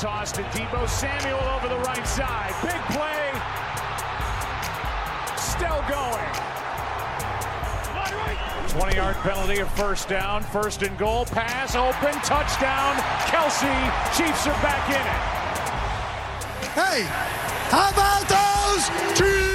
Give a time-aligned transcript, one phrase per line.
[0.00, 2.54] toss to Debo Samuel over the right side.
[2.62, 3.28] Big play.
[5.36, 6.24] Still going.
[8.70, 13.66] 20 yard penalty, a first down, first and goal, pass, open, touchdown, Kelsey.
[14.16, 15.20] Chiefs are back in it.
[16.72, 17.02] Hey,
[17.68, 19.49] how about those Chiefs?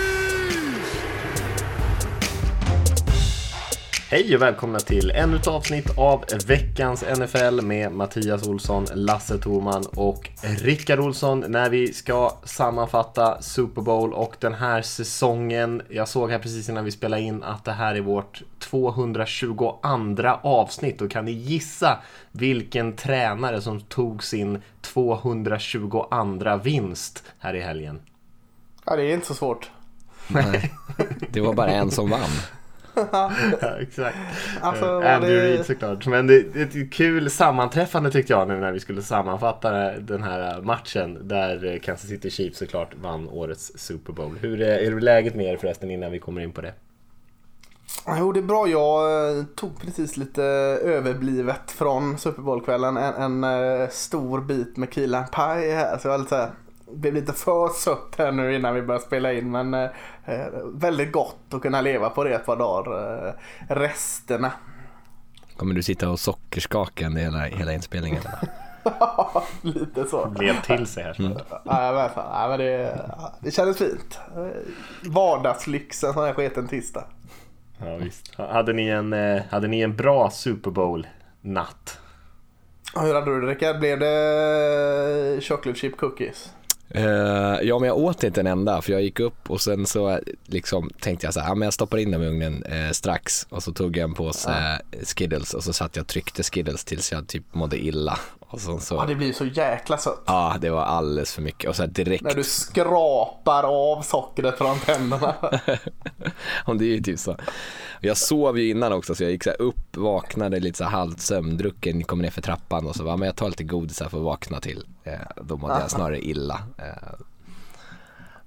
[4.15, 9.85] Hej och välkomna till ännu ett avsnitt av veckans NFL med Mattias Olsson, Lasse Thorman
[9.95, 15.81] och Rickard Olsson när vi ska sammanfatta Super Bowl och den här säsongen.
[15.89, 19.79] Jag såg här precis innan vi spelade in att det här är vårt 222
[20.43, 21.97] avsnitt och kan ni gissa
[22.31, 26.07] vilken tränare som tog sin 222
[26.63, 27.99] vinst här i helgen?
[28.85, 29.69] Ja, det är inte så svårt.
[30.27, 30.73] Nej,
[31.29, 32.29] det var bara en som vann.
[33.11, 33.31] Ja,
[33.79, 34.17] exakt.
[34.61, 35.47] Alltså, uh, Andrew det...
[35.47, 36.07] Reid såklart.
[36.07, 40.23] Men det, det är ett kul sammanträffande tyckte jag nu när vi skulle sammanfatta den
[40.23, 44.37] här matchen där Kansas City Chiefs såklart vann årets Super Bowl.
[44.41, 46.73] Hur är, är läget med er förresten innan vi kommer in på det?
[48.07, 48.67] Jo, det är bra.
[48.67, 50.43] Jag eh, tog precis lite
[50.83, 52.97] överblivet från Super Bowl-kvällen.
[52.97, 55.97] En, en, eh, stor bit med Key Pie här.
[55.97, 56.51] Så jag var lite så här,
[56.91, 59.51] blev lite för sött här nu innan vi började spela in.
[59.51, 59.89] Men eh,
[60.73, 63.27] väldigt gott att kunna leva på det ett par dagar.
[63.27, 63.33] Eh,
[63.67, 64.51] resterna.
[65.57, 68.21] Kommer du sitta och sockerskaka hela, hela inspelningen?
[68.83, 70.25] Ja, lite så.
[70.25, 71.15] Blev till sig här.
[71.19, 71.37] Mm.
[71.65, 73.01] Ja, men, men det,
[73.39, 74.19] det kändes fint.
[75.03, 77.03] Vardagslyxen sån här sketen tisdag.
[77.77, 78.35] Ja, visst.
[78.35, 81.99] Hade ni en, eh, hade ni en bra Super Bowl-natt?
[82.95, 83.79] Hur hade du det Rickard?
[83.79, 86.53] Blev det chocolate chip cookies?
[86.95, 90.19] Uh, ja, men jag åt inte en enda för jag gick upp och sen så
[90.45, 93.47] liksom tänkte jag så här, ja men jag stoppar in dem i ugnen uh, strax
[93.49, 96.83] och så tog jag en påse uh, Skiddles och så satt jag och tryckte Skiddles
[96.83, 98.19] tills jag typ mådde illa.
[98.55, 98.95] Och så, så...
[98.95, 100.23] Ja, det blir så jäkla sött.
[100.25, 102.23] Ja, det var alldeles för mycket och så direkt.
[102.23, 105.35] När du skrapar av sockret från tänderna.
[106.67, 107.37] ja, det är ju typ så.
[108.01, 112.03] Jag sov ju innan också så jag gick så upp, vaknade lite så halvt sömndrucken,
[112.03, 114.23] kom ner för trappan och så var men jag tar lite godis här för att
[114.23, 114.87] vakna till.
[115.03, 116.61] Eh, då mådde jag snarare illa.
[116.77, 117.13] Eh,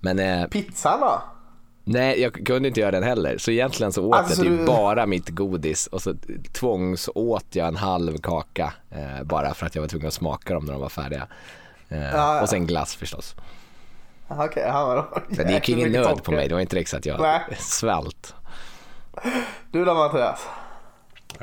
[0.01, 0.19] men...
[0.19, 1.23] Eh, Pizzan då?
[1.91, 3.39] Nej, jag kunde inte göra den heller.
[3.39, 4.67] Så egentligen så åt alltså, jag typ du...
[4.67, 6.15] bara mitt godis och så
[6.53, 10.55] tvångs åt jag en halv kaka eh, bara för att jag var tvungen att smaka
[10.55, 11.27] dem när de var färdiga.
[11.89, 13.37] Eh, ah, och sen glass förstås.
[14.29, 17.21] Okej, okay, ja, Det gick ingen nöd på mig, det var inte så att jag
[17.21, 17.41] Nej.
[17.59, 18.35] svält.
[19.71, 20.47] Du då Mattias?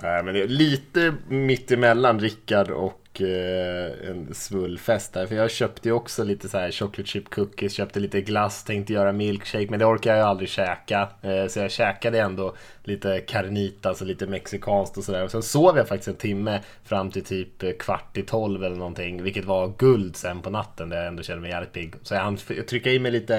[0.01, 5.26] Nej, men det är lite mittemellan Rickard och eh, en svullfest där.
[5.26, 8.94] För jag köpte ju också lite så här chocolate chip cookies, köpte lite glass, tänkte
[8.94, 9.68] göra milkshake.
[9.70, 11.09] Men det orkar jag ju aldrig käka.
[11.22, 15.24] Eh, så jag käkade ändå lite carnitas alltså och lite mexikanskt och sådär.
[15.24, 18.76] Och sen sov jag faktiskt en timme fram till typ eh, kvart i tolv eller
[18.76, 19.24] någonting.
[19.24, 21.96] Vilket var guld sen på natten där jag ändå kände mig jävligt pigg.
[22.02, 22.38] Så jag hann
[22.68, 23.38] trycka i mig lite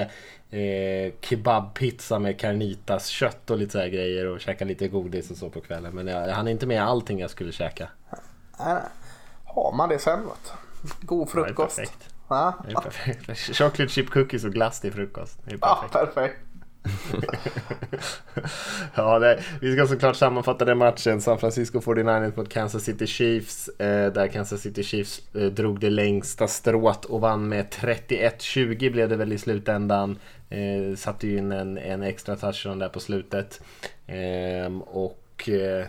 [0.49, 5.49] eh, kebabpizza med carnitas kött och lite sådär grejer och käka lite godis och så
[5.49, 5.95] på kvällen.
[5.95, 7.89] Men jag, jag hann inte med allting jag skulle käka
[8.57, 8.79] ah,
[9.63, 10.19] har man det sen.
[11.01, 11.79] God frukost.
[12.27, 13.57] Ja, det är perfekt.
[13.57, 15.39] Chocolate chip cookies och glass till frukost.
[15.43, 15.93] Det är perfekt.
[15.93, 16.37] Ja, perfekt.
[18.95, 21.21] ja, det, vi ska såklart sammanfatta den matchen.
[21.21, 23.67] San Francisco 49ers mot Kansas City Chiefs.
[23.67, 29.09] Eh, där Kansas City Chiefs eh, drog det längsta strået och vann med 31-20 blev
[29.09, 30.19] det väl i slutändan.
[30.49, 33.61] Eh, satte ju in en, en extra touchdown där på slutet.
[34.07, 35.85] Eh, och eh,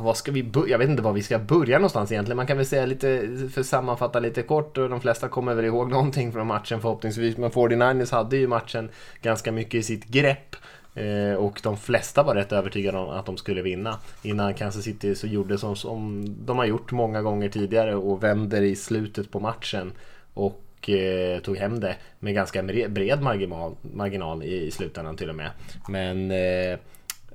[0.00, 0.68] vad ska vi börja?
[0.68, 2.36] Jag vet inte var vi ska börja någonstans egentligen.
[2.36, 5.90] Man kan väl säga lite, för sammanfatta lite kort och de flesta kommer väl ihåg
[5.90, 7.36] någonting från matchen förhoppningsvis.
[7.36, 8.90] Men 49ers hade ju matchen
[9.22, 10.56] ganska mycket i sitt grepp.
[10.94, 13.98] Eh, och de flesta var rätt övertygade om att de skulle vinna.
[14.22, 18.62] Innan Kansas City så gjorde som, som de har gjort många gånger tidigare och vänder
[18.62, 19.92] i slutet på matchen.
[20.34, 25.36] Och eh, tog hem det med ganska bred marginal, marginal i, i slutändan till och
[25.36, 25.50] med.
[25.88, 26.78] Men eh,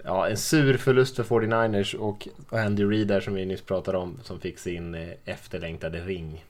[0.04, 4.20] ja, en sur förlust för 49ers och Andy Reid där som vi nyss pratade om
[4.24, 6.44] som fick sin eh, efterlängtade ring.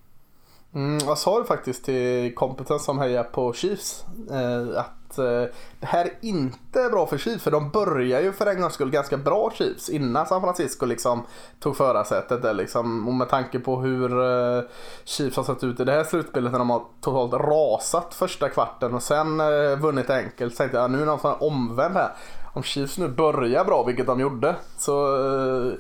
[0.74, 5.86] Mm, jag sa det faktiskt till kompetens som hejar på Chiefs eh, att eh, det
[5.86, 9.18] här är inte bra för Chiefs för de börjar ju för en gångs skull ganska
[9.18, 11.24] bra Chiefs innan San Francisco liksom
[11.60, 12.56] tog förarsätet.
[12.56, 14.64] Liksom, och med tanke på hur eh,
[15.04, 18.94] Chiefs har sett ut i det här slutspelet när de har totalt rasat första kvarten
[18.94, 20.54] och sen eh, vunnit enkelt.
[20.54, 22.12] Så tänkte jag nu är det någon omvänd här
[22.54, 25.74] om Chiefs nu börjar bra, vilket de gjorde, så, eh,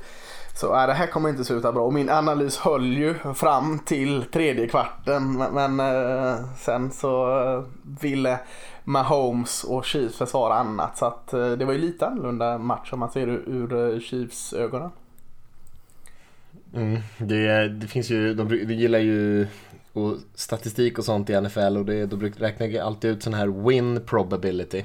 [0.55, 1.85] så äh, det här kommer inte sluta bra.
[1.85, 5.37] Och min analys höll ju fram till tredje kvarten.
[5.37, 7.63] Men, men äh, sen så eh,
[8.01, 8.39] ville
[8.83, 10.97] Mahomes och Chiefs försvara annat.
[10.97, 14.53] Så att, äh, det var ju lite annorlunda match om man ser ur, ur Chiefs
[14.53, 14.89] ögonen.
[16.73, 19.47] Mm, det, det finns ju, de, de gillar ju
[19.93, 23.67] och statistik och sånt i NFL och det, då räknar jag alltid ut sån här
[23.67, 24.83] win probability.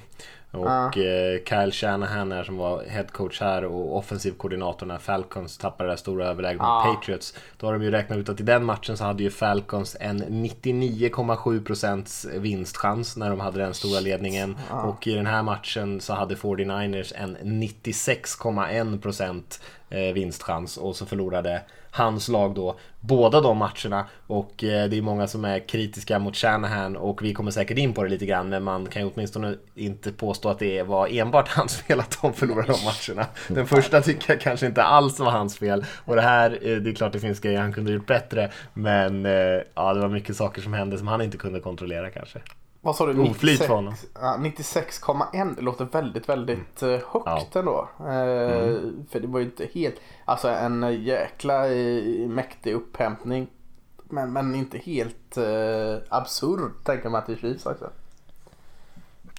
[0.55, 0.91] Och ah.
[1.49, 5.97] Kyle Shanahan är som var headcoach här och offensiv koordinator när Falcons tappade det där
[5.97, 6.95] stora överläget mot ah.
[6.95, 7.35] Patriots.
[7.56, 10.25] Då har de ju räknat ut att i den matchen så hade ju Falcons en
[10.25, 14.56] 99,7% vinstchans när de hade den stora ledningen.
[14.71, 14.83] Ah.
[14.83, 19.61] Och i den här matchen så hade 49ers en 96,1%
[19.91, 21.62] eh, vinstchans och så förlorade
[21.94, 26.37] hans lag då båda de matcherna och eh, det är många som är kritiska mot
[26.37, 29.55] Shanahan och vi kommer säkert in på det lite grann men man kan ju åtminstone
[29.75, 33.29] inte påstå att det var enbart hans fel att de förlorade de matcherna.
[33.49, 36.91] Den första tycker jag kanske inte alls var hans fel och det här, eh, det
[36.91, 40.37] är klart det finns grejer han kunde gjort bättre men eh, ja, det var mycket
[40.37, 42.38] saker som hände som han inte kunde kontrollera kanske.
[42.85, 43.13] Vad sa du?
[43.13, 45.01] 96,1 96,
[45.57, 47.01] det låter väldigt, väldigt mm.
[47.13, 47.47] högt ja.
[47.55, 47.89] ändå.
[48.01, 49.07] Mm.
[49.11, 49.95] För det var ju inte helt,
[50.25, 51.65] alltså en jäkla
[52.29, 53.47] mäktig upphämtning.
[54.05, 57.91] Men, men inte helt eh, absurd tänker man till Chiefs också.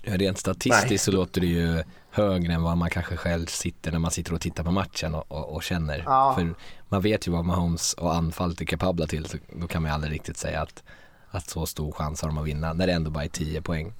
[0.01, 0.98] Ja, rent statistiskt Nej.
[0.98, 4.41] så låter det ju högre än vad man kanske själv sitter när man sitter och
[4.41, 6.03] tittar på matchen och, och, och känner.
[6.06, 6.33] Ja.
[6.38, 6.56] För
[6.89, 9.94] man vet ju vad Mahomes och anfallet är kapabla till så då kan man ju
[9.94, 10.83] aldrig riktigt säga att
[11.35, 13.93] att så stor chans har de att vinna när det ändå bara är 10 poäng.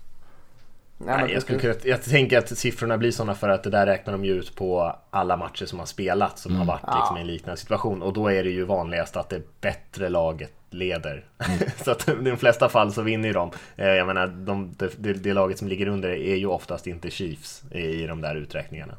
[0.98, 4.26] Nej, jag, skulle, jag tänker att siffrorna blir sådana för att det där räknar de
[4.26, 6.60] ju ut på alla matcher som har spelat som mm.
[6.60, 9.62] har varit liksom, i en liknande situation och då är det ju vanligast att det
[9.62, 11.26] bättre laget leder.
[11.48, 11.60] Mm.
[11.86, 13.52] så att i de flesta fall så vinner ju de.
[13.76, 17.64] Eh, jag menar, de, det, det, laget som ligger under är ju oftast inte Chiefs
[17.72, 18.94] i de där uträkningarna.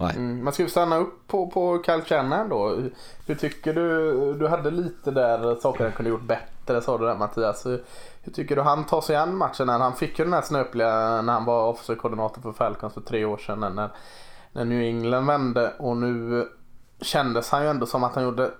[0.00, 2.82] Mm, man ska ju stanna upp på, på Kyle Shanahan då.
[3.26, 4.34] Hur tycker du?
[4.34, 7.66] Du hade lite där saker han kunde gjort bättre sa du där Mattias.
[7.66, 7.84] Hur,
[8.22, 9.66] hur tycker du han tar sig an matchen?
[9.66, 13.00] När han fick ju den här snöpliga när han var offensive koordinator för Falcons för
[13.00, 13.74] tre år sedan.
[13.74, 13.88] När,
[14.52, 16.48] när New England vände och nu
[17.00, 18.50] kändes han ju ändå som att han gjorde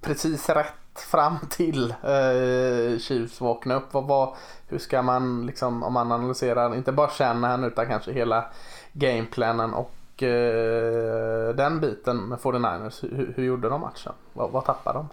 [0.00, 3.94] precis rätt fram till eh, Chiefs vakna upp.
[3.94, 4.34] Vad, vad,
[4.68, 8.44] hur ska man liksom om man analyserar inte bara känna han utan kanske hela
[8.92, 14.12] gameplanen och och eh, den biten med 49ers, hur, hur gjorde de matchen?
[14.32, 15.08] Vad, vad tappade de?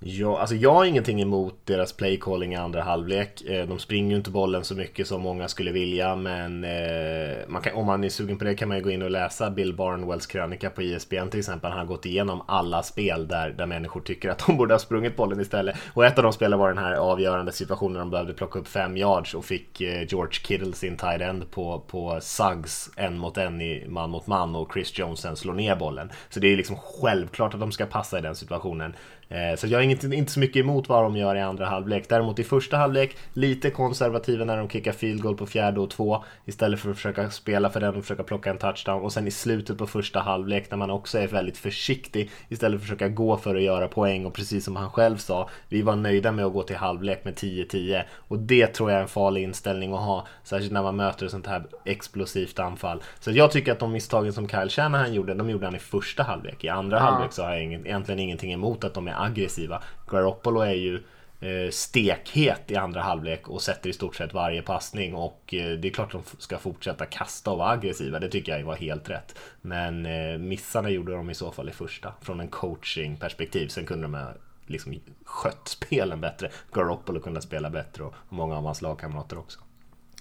[0.00, 3.42] Ja, alltså jag har ingenting emot deras playcalling i andra halvlek.
[3.42, 7.62] Eh, de springer ju inte bollen så mycket som många skulle vilja, men eh, man
[7.62, 9.74] kan, om man är sugen på det kan man ju gå in och läsa Bill
[9.74, 11.70] Barnwells krönika på ISBN till exempel.
[11.70, 15.16] Han har gått igenom alla spel där, där människor tycker att de borde ha sprungit
[15.16, 15.76] bollen istället.
[15.94, 18.68] Och ett av de spelen var den här avgörande situationen där de behövde plocka upp
[18.68, 23.38] fem yards och fick eh, George Kittle sin tight end på, på Suggs en mot
[23.38, 26.10] en i man mot man och Chris Jones sen slår ner bollen.
[26.30, 28.94] Så det är liksom självklart att de ska passa i den situationen.
[29.28, 32.08] Eh, så jag har inte, inte så mycket emot vad de gör i andra halvlek.
[32.08, 36.24] Däremot i första halvlek, lite konservativa när de kickar field goal på fjärde och två.
[36.44, 39.02] Istället för att försöka spela för den och försöka plocka en touchdown.
[39.02, 42.30] Och sen i slutet på första halvlek när man också är väldigt försiktig.
[42.48, 44.26] Istället för att försöka gå för att göra poäng.
[44.26, 47.34] Och precis som han själv sa, vi var nöjda med att gå till halvlek med
[47.34, 48.02] 10-10.
[48.12, 50.26] Och det tror jag är en farlig inställning att ha.
[50.44, 53.02] Särskilt när man möter ett sånt här explosivt anfall.
[53.20, 56.22] Så jag tycker att de misstagen som Kyle Shanahan gjorde, de gjorde han i första
[56.22, 56.64] halvlek.
[56.64, 57.02] I andra ja.
[57.02, 59.82] halvlek så har jag egentligen ingenting emot att de är aggressiva.
[60.06, 61.02] Garoppolo är ju
[61.40, 65.88] eh, stekhet i andra halvlek och sätter i stort sett varje passning och eh, det
[65.88, 68.18] är klart de ska fortsätta kasta och vara aggressiva.
[68.18, 69.38] Det tycker jag var helt rätt.
[69.60, 73.68] Men eh, missarna gjorde de i så fall i första från en coachingperspektiv.
[73.68, 74.32] Sen kunde de ha
[74.66, 76.50] liksom skött spelen bättre.
[76.72, 79.60] Garoppolo kunde spela bättre och många av hans lagkamrater också.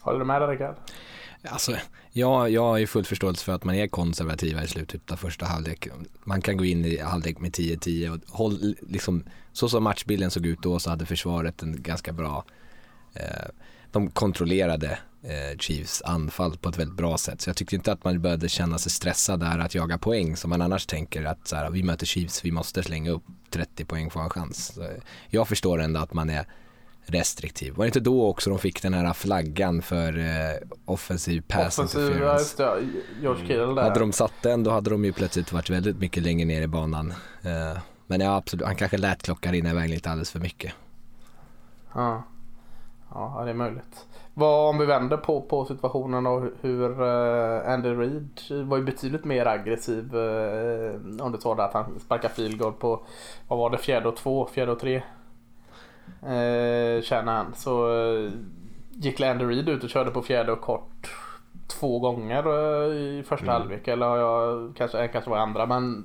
[0.02, 0.76] Håller du med där Rickard?
[1.44, 1.78] Alltså,
[2.12, 5.46] jag, jag har ju full förståelse för att man är konservativa i slutet av första
[5.46, 5.88] halvlek.
[6.24, 10.46] Man kan gå in i halvlek med 10-10 och håll, liksom, så som matchbilden såg
[10.46, 12.46] ut då så hade försvaret en ganska bra,
[13.14, 13.48] eh,
[13.92, 17.42] de kontrollerade eh, Chiefs anfall på ett väldigt bra sätt.
[17.42, 20.50] Så jag tyckte inte att man började känna sig stressad där att jaga poäng som
[20.50, 24.10] man annars tänker att så här, vi möter Chiefs, vi måste slänga upp 30 poäng
[24.10, 24.72] för en chans.
[24.76, 24.90] Så eh,
[25.30, 26.46] jag förstår ändå att man är
[27.10, 27.74] restriktiv.
[27.76, 32.02] Var det inte då också de fick den här flaggan för eh, offensiv pass offensiv,
[32.02, 32.64] interference?
[32.64, 32.78] Ja.
[33.22, 33.82] George Kittle där.
[33.82, 36.68] Hade de satt den då hade de ju plötsligt varit väldigt mycket längre ner i
[36.68, 37.14] banan.
[37.42, 40.74] Eh, men ja, absolut, han kanske lät klockan rinna iväg lite alldeles för mycket.
[41.94, 42.24] Ja,
[43.14, 44.06] ja det är möjligt.
[44.34, 49.26] Vad om vi vänder på, på situationen och hur uh, Andy Reid var ju betydligt
[49.26, 53.00] mer aggressiv uh, om du tar det att han sparkar field goal på,
[53.48, 55.02] vad var det, fjärde och två, fjärde och tre?
[56.22, 57.54] Eh, känner han.
[57.56, 58.32] Så eh,
[58.92, 61.12] gick Landy Reed ut och körde på fjärde och kort
[61.68, 63.54] två gånger eh, i första mm.
[63.54, 63.88] halvlek.
[63.88, 66.04] Eller jag kanske, kanske var andra men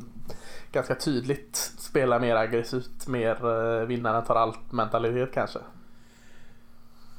[0.73, 3.37] ganska tydligt spela mer aggressivt, mer
[3.81, 5.59] eh, vinnaren tar allt mentalitet kanske.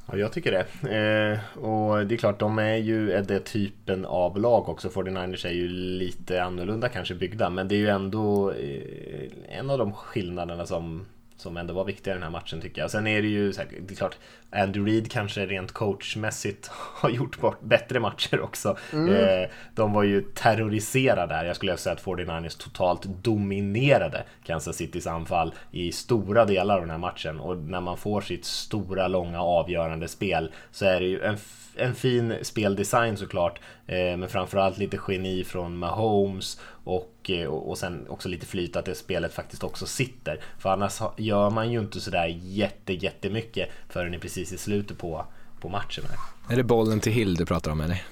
[0.06, 0.88] Ja, jag tycker det.
[0.96, 4.88] Eh, och det är klart, de är ju är det typen av lag också.
[4.88, 9.78] 49ers är ju lite annorlunda kanske byggda, men det är ju ändå eh, en av
[9.78, 12.90] de skillnaderna som som ändå var viktiga i den här matchen tycker jag.
[12.90, 14.16] Sen är det ju, det är klart,
[14.50, 18.76] Andy Reid kanske rent coachmässigt har gjort bättre matcher också.
[18.92, 19.14] Mm.
[19.14, 21.44] Eh, de var ju terroriserade här.
[21.44, 26.90] Jag skulle säga att 49ers totalt dominerade Kansas Citys anfall i stora delar av den
[26.90, 27.40] här matchen.
[27.40, 31.38] Och när man får sitt stora, långa, avgörande spel så är det ju en
[31.76, 38.06] en fin speldesign såklart, eh, men framförallt lite geni från Mahomes Eh, och, och sen
[38.08, 40.40] också lite flyt att det spelet faktiskt också sitter.
[40.58, 45.26] För annars gör man ju inte sådär jätte, jättemycket förrän precis i slutet på,
[45.60, 46.04] på matchen.
[46.50, 48.02] Är det bollen till Hill du pratar om eller?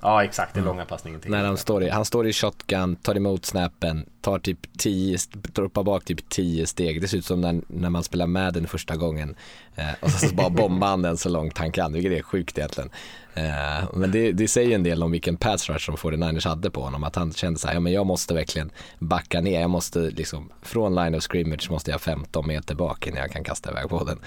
[0.00, 1.30] Ja exakt, den långa passningen till.
[1.30, 5.82] När han står, i, han står i shotgun, tar emot snappen, tar typ 10, droppar
[5.82, 7.00] bak typ 10 steg.
[7.00, 9.36] Det ser ut som när, när man spelar med den första gången.
[9.74, 12.58] Eh, och så, så bara bombar han den så långt han kan, vilket är sjukt
[12.58, 12.90] egentligen.
[13.34, 16.82] Eh, men det, det säger en del om vilken pass rush som 49ers hade på
[16.82, 17.04] honom.
[17.04, 19.60] Att han kände så här, ja men jag måste verkligen backa ner.
[19.60, 23.44] Jag måste liksom, från line of scrimmage måste jag 15 meter bak innan jag kan
[23.44, 24.18] kasta iväg på den.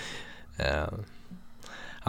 [0.58, 0.88] Eh,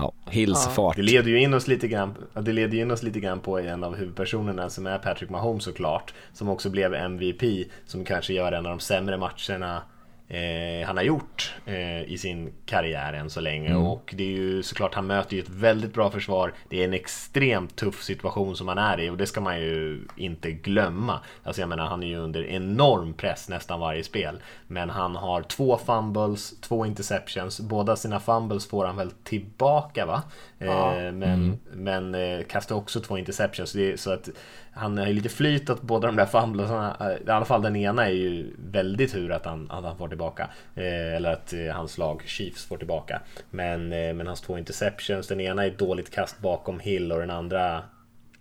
[0.01, 0.73] ja, Hills ja.
[0.73, 0.97] fart.
[0.97, 3.85] Det leder ju in oss lite grann, det leder in oss lite grann på en
[3.85, 6.15] av huvudpersonerna som är Patrick Mahomes såklart.
[6.33, 7.43] Som också blev MVP,
[7.87, 9.83] som kanske gör en av de sämre matcherna
[10.31, 13.69] eh, han har gjort eh, i sin karriär än så länge.
[13.69, 13.83] Mm.
[13.83, 16.53] Och det är ju såklart, han möter ju ett väldigt bra försvar.
[16.69, 20.07] Det är en extremt tuff situation som han är i och det ska man ju
[20.17, 21.21] inte glömma.
[21.43, 24.43] Alltså jag menar, han är ju under enorm press nästan varje spel.
[24.67, 27.61] Men han har två fumbles, två interceptions.
[27.61, 30.23] Båda sina fumbles får han väl tillbaka va?
[30.59, 30.95] Ja.
[30.95, 31.59] Eh, men, mm.
[31.73, 33.77] men eh, kastar också två interceptions.
[33.97, 34.29] så att
[34.73, 36.97] han har ju lite flyt att båda de där famblasarna.
[37.01, 40.09] Eh, i alla fall den ena är ju väldigt tur att han, att han får
[40.09, 40.51] tillbaka.
[40.75, 43.21] Eh, eller att eh, hans lag Chiefs får tillbaka.
[43.51, 47.21] Men, eh, men hans två interceptions, den ena är ett dåligt kast bakom Hill och
[47.21, 47.83] den andra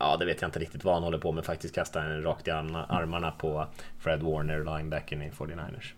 [0.01, 1.45] Ja, det vet jag inte riktigt vad han håller på med.
[1.45, 3.67] Faktiskt kastar han rakt i armarna på
[4.00, 5.93] Fred Warner, linebacken i 49ers.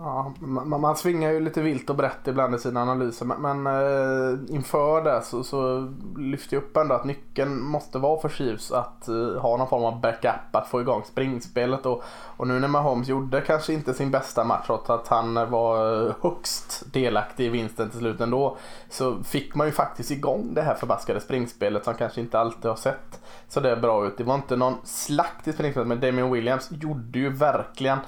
[0.00, 3.66] Ja, man, man svingar ju lite vilt och brett ibland i sina analyser men, men
[3.66, 8.72] eh, inför det så, så lyfter jag upp ändå att nyckeln måste vara för Chiefs
[8.72, 12.02] att eh, ha någon form av backup att få igång springspelet och,
[12.36, 16.14] och nu när Mahomes gjorde kanske inte sin bästa match trots att han var eh,
[16.22, 18.56] högst delaktig i vinsten till slut ändå
[18.90, 22.76] så fick man ju faktiskt igång det här förbaskade springspelet som kanske inte alltid har
[22.76, 24.18] sett så det är bra ut.
[24.18, 27.98] Det var inte någon slakt i springspelet men Damien Williams gjorde ju verkligen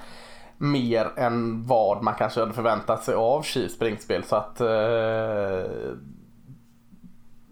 [0.63, 4.25] mer än vad man kanske hade förväntat sig av Chiefs springspel.
[4.25, 5.97] Så att eh,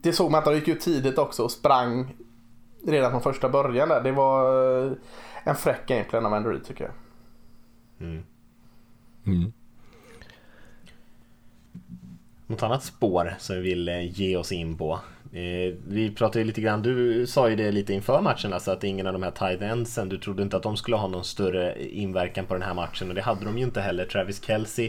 [0.03, 2.15] det såg man att de gick ut tidigt också och sprang
[2.87, 4.03] redan från första början där.
[4.03, 4.93] Det var eh,
[5.45, 6.93] en fräck gameplay av Andrew tycker jag.
[8.09, 8.23] Mm.
[9.27, 9.53] Mm.
[12.47, 15.01] Något annat spår som vi vill eh, ge oss in på
[15.33, 18.85] Eh, vi pratade ju lite grann, du sa ju det lite inför matchen, alltså att
[18.85, 21.89] ingen av de här tight endsen, du trodde inte att de skulle ha någon större
[21.89, 24.05] inverkan på den här matchen och det hade de ju inte heller.
[24.05, 24.89] Travis Kelce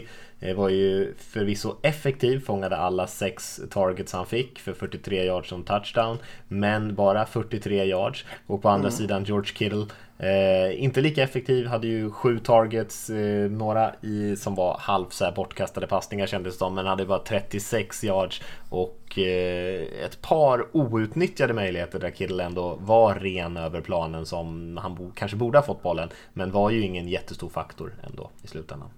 [0.56, 6.18] var ju förvisso effektiv, fångade alla sex targets han fick för 43 yards som touchdown,
[6.48, 8.24] men bara 43 yards.
[8.46, 8.98] Och på andra mm.
[8.98, 9.86] sidan George Kittle
[10.22, 15.32] Eh, inte lika effektiv, hade ju sju targets, eh, några i, som var halv så
[15.36, 21.52] bortkastade passningar kändes det som, men hade bara 36 yards och eh, ett par outnyttjade
[21.52, 25.82] möjligheter där Kittle ändå var ren över planen som han bo kanske borde ha fått
[25.82, 28.88] bollen, men var ju ingen jättestor faktor ändå i slutändan.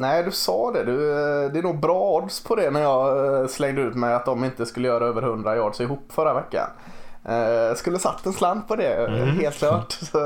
[0.00, 0.84] Nej, du sa det.
[0.84, 4.14] Du, eh, det är nog bra odds på det när jag eh, slängde ut mig
[4.14, 6.66] att de inte skulle göra över 100 yards ihop förra veckan.
[7.28, 9.28] Uh, skulle satt en slant på det, mm.
[9.28, 9.92] helt klart.
[9.92, 10.18] Så,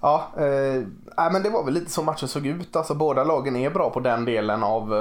[0.00, 0.84] ja, uh,
[1.32, 2.76] men det var väl lite så matchen såg ut.
[2.76, 4.92] Alltså, båda lagen är bra på den delen av,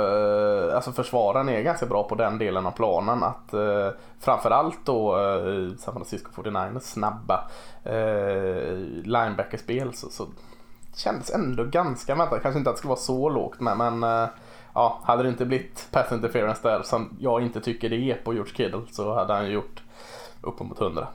[0.74, 3.24] alltså försvaren är ganska bra på den delen av planen.
[3.24, 7.50] Att uh, framförallt då uh, San Francisco 49ers snabba
[7.86, 10.28] uh, linebackerspel så, så
[10.98, 12.42] kändes ändå ganska väntat.
[12.42, 14.30] Kanske inte att det skulle vara så lågt med men eh,
[14.74, 18.34] ja, hade det inte blivit pass interference där som jag inte tycker det är på
[18.34, 19.84] George Kittle så hade han gjort
[20.42, 21.08] uppemot 100.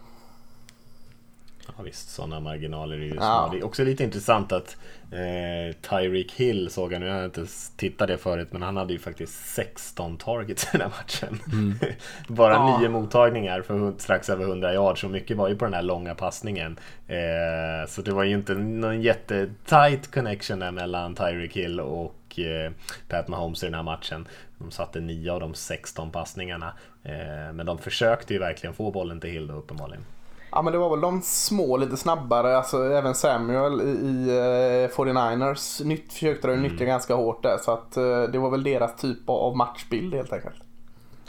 [1.66, 3.48] Ja visst, sådana marginaler är ju ja.
[3.52, 4.76] Det är också lite intressant att
[5.10, 8.92] eh, Tyreek Hill såg jag nu, jag har inte tittat det förut, men han hade
[8.92, 11.40] ju faktiskt 16 targets i den här matchen.
[11.52, 11.74] Mm.
[12.28, 12.78] Bara ja.
[12.78, 16.14] nio mottagningar för strax över 100 yards, så mycket var ju på den här långa
[16.14, 16.78] passningen.
[17.08, 22.72] Eh, så det var ju inte någon jättetight connection där mellan Tyreek Hill och eh,
[23.08, 24.28] Pat Mahomes i den här matchen.
[24.58, 26.72] De satte 9 av de 16 passningarna.
[27.02, 30.04] Eh, men de försökte ju verkligen få bollen till Hill då uppenbarligen.
[30.52, 35.80] Ja men det var väl de små lite snabbare, alltså även Samuel i, i 49ers
[35.80, 36.86] eh, nytt, försökte de nyttja mm.
[36.86, 40.56] ganska hårt där så att eh, det var väl deras typ av matchbild helt enkelt.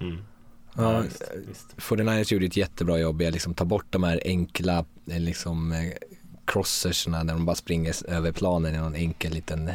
[0.02, 0.18] Mm.
[0.76, 1.76] Ja, visst, visst.
[1.78, 5.92] 49ers gjorde ett jättebra jobb i att liksom ta bort de här enkla liksom,
[6.46, 9.66] crosserserna där de bara springer över planen i någon enkel liten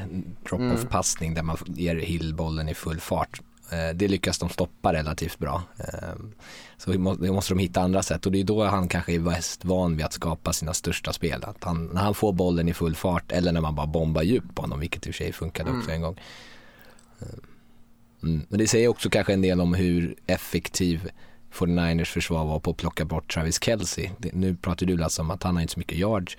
[0.49, 0.87] drop-off mm.
[0.87, 3.41] passning där man ger Hill bollen i full fart.
[3.71, 5.63] Eh, det lyckas de stoppa relativt bra.
[5.79, 6.15] Eh,
[6.77, 6.99] så då
[7.33, 10.07] måste de hitta andra sätt och det är då han kanske är mest van vid
[10.07, 11.45] att skapa sina största spel.
[11.45, 14.55] Att han, när han får bollen i full fart eller när man bara bombar djupt
[14.55, 15.95] på honom, vilket i och för sig funkade också mm.
[15.95, 16.21] en gång.
[17.21, 17.27] Eh,
[18.23, 18.47] mm.
[18.49, 21.11] Men det säger också kanske en del om hur effektiv
[21.53, 24.11] 49ers försvar var på att plocka bort Travis Kelce.
[24.33, 26.37] nu pratar du Lasse om att han har inte så mycket yards.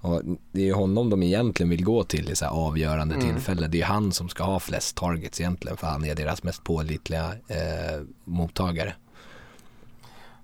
[0.00, 3.26] Och det är honom de egentligen vill gå till i så avgörande mm.
[3.26, 3.70] tillfällen.
[3.70, 7.24] Det är han som ska ha flest targets egentligen för han är deras mest pålitliga
[7.48, 8.94] eh, mottagare.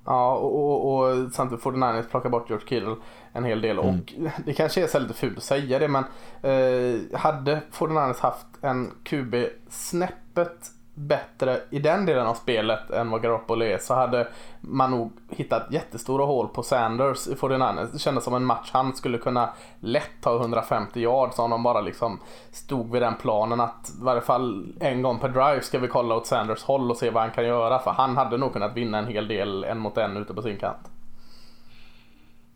[0.05, 2.97] Ja, och, och, och samtidigt 49ers plocka bort George Kittle
[3.33, 3.79] en hel del.
[3.79, 3.89] Mm.
[3.89, 6.05] Och det kanske är så lite fult att säga det men
[6.43, 9.35] eh, hade 49ers haft en QB
[9.71, 14.28] snäppet bättre i den delen av spelet än vad Garoppolo är så hade
[14.61, 18.97] man nog hittat jättestora hål på Sanders i 49 Det kändes som en match han
[18.97, 19.50] skulle kunna
[19.81, 24.21] lätt ta 150 yards om de bara liksom stod vid den planen att i varje
[24.21, 27.33] fall en gång per drive ska vi kolla åt Sanders håll och se vad han
[27.33, 30.35] kan göra för han hade nog kunnat vinna en hel del en mot en ute
[30.35, 30.90] på sin kant.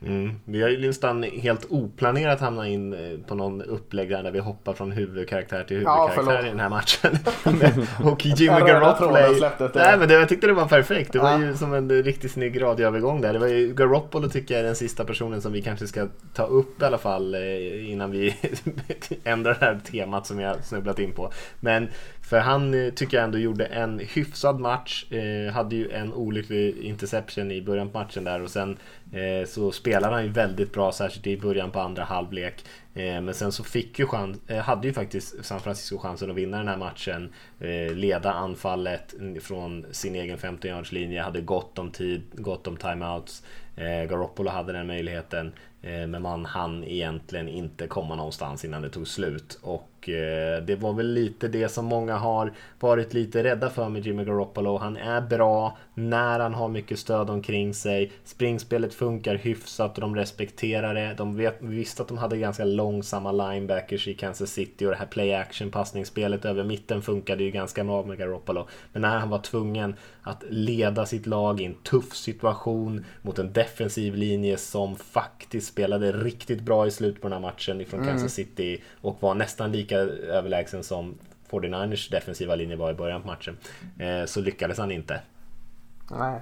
[0.06, 0.35] Mm.
[0.44, 4.73] Vi har ju nästan helt oplanerat hamnat in eh, på någon upplägg där vi hoppar
[4.73, 7.18] från huvudkaraktär till huvudkaraktär ja, i den här matchen.
[8.11, 9.12] och Jimmy Garoppolo.
[9.75, 11.12] Nej men det, jag tyckte det var perfekt.
[11.12, 13.32] Det var ju som en riktigt snygg radioövergång där.
[13.32, 16.42] Det var ju Garoppolo tycker jag är den sista personen som vi kanske ska ta
[16.42, 18.37] upp i alla fall eh, innan vi
[19.25, 21.32] ändrar det här temat som jag snubblat in på.
[21.61, 21.88] Men
[22.23, 25.12] för han eh, tycker jag ändå gjorde en hyfsad match.
[25.12, 28.76] Eh, hade ju en olycklig interception i början på matchen där och sen
[29.12, 32.64] Eh, så spelade han ju väldigt bra, särskilt i början på andra halvlek.
[32.95, 36.37] Eh, men sen så fick ju chans, eh, hade ju faktiskt San Francisco chansen att
[36.37, 37.33] vinna den här matchen.
[37.95, 43.42] Leda anfallet från sin egen 15 yards linje, hade gott om tid, gott om timeouts.
[44.09, 45.52] Garoppolo hade den möjligheten.
[45.83, 49.59] Men man hann egentligen inte komma någonstans innan det tog slut.
[49.62, 54.06] Och Eh, det var väl lite det som många har varit lite rädda för med
[54.06, 54.78] Jimmy Garoppolo.
[54.78, 58.12] Han är bra när han har mycket stöd omkring sig.
[58.24, 61.14] Springspelet funkar hyfsat och de respekterar det.
[61.16, 65.06] De vet, visste att de hade ganska långsamma linebackers i Kansas City och det här
[65.06, 68.68] play action passningsspelet över mitten funkade ju ganska bra med Garoppolo.
[68.92, 73.52] Men när han var tvungen att leda sitt lag i en tuff situation mot en
[73.52, 78.12] defensiv linje som faktiskt spelade riktigt bra i slutet på den här matchen ifrån mm.
[78.12, 81.18] Kansas City och var nästan lika överlägsen som
[81.50, 83.57] 49ers defensiva linje var i början på matchen.
[83.98, 85.20] Eh, så lyckades han inte.
[86.11, 86.40] Nej.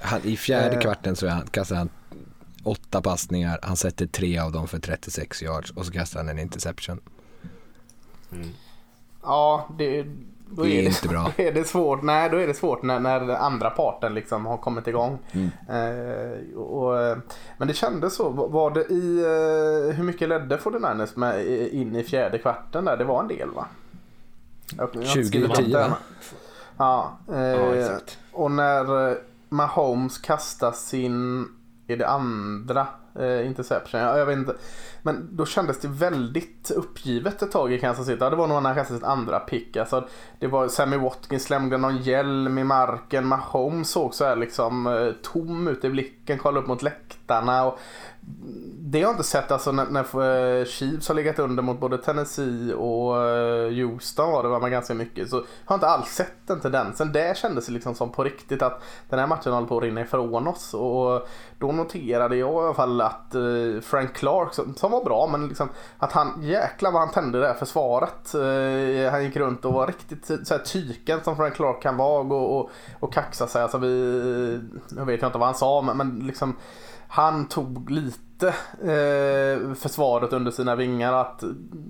[0.00, 0.80] Han, I fjärde eh.
[0.80, 1.88] kvarten så han, kastar han
[2.62, 6.38] åtta passningar, han sätter tre av dem för 36 yards och så kastar han en
[6.38, 7.00] interception.
[8.32, 8.48] Mm.
[9.22, 10.06] Ja, det,
[10.50, 11.22] då det är, är inte bra.
[11.36, 14.46] Då är det svårt, nej, då är det svårt när, när den andra parten liksom
[14.46, 15.18] har kommit igång.
[15.32, 15.50] Mm.
[15.68, 17.16] Eh, och,
[17.58, 18.28] men det kändes så.
[18.28, 22.96] Var det i, eh, hur mycket ledde 49ers med in i fjärde kvarten där?
[22.96, 23.66] Det var en del va?
[24.76, 25.96] 20-10 va?
[26.76, 27.98] Ja, eh, ja
[28.32, 29.16] och när
[29.48, 31.48] Mahomes kastar sin,
[31.86, 32.86] är det andra
[33.18, 34.00] eh, interception?
[34.00, 34.54] Jag, jag vet inte.
[35.02, 38.18] Men då kändes det väldigt uppgivet ett tag i Kansas City.
[38.18, 39.76] det var nog när han kastade sitt andra pick.
[39.76, 43.26] Alltså, det var Sammy Watkins slängde någon hjälm i marken.
[43.26, 47.64] Mahomes såg så här liksom eh, tom ut i blicken, kollade upp mot läktarna.
[47.64, 47.78] Och
[48.78, 51.98] det har jag inte sett alltså när, när eh, Chiefs har legat under mot både
[51.98, 55.30] Tennessee och eh, Houston var det var man ganska mycket.
[55.30, 57.12] Så jag har inte alls sett den tendensen.
[57.12, 60.00] Det kändes det liksom som på riktigt att den här matchen håller på att rinna
[60.00, 60.74] ifrån oss.
[60.74, 65.48] Och då noterade jag i alla fall att eh, Frank Clark, som var bra, men
[65.48, 68.34] liksom att han jäklar vad han tände det här försvaret.
[68.34, 72.20] Eh, han gick runt och var riktigt så här tyken som Frank Clark kan vara
[72.20, 73.62] och, och, och kaxa sig.
[73.62, 74.60] Alltså vi,
[74.96, 76.56] jag vet inte vad han sa men, men liksom
[77.12, 78.48] han tog lite
[78.82, 81.12] eh, försvaret under sina vingar.
[81.12, 81.42] Att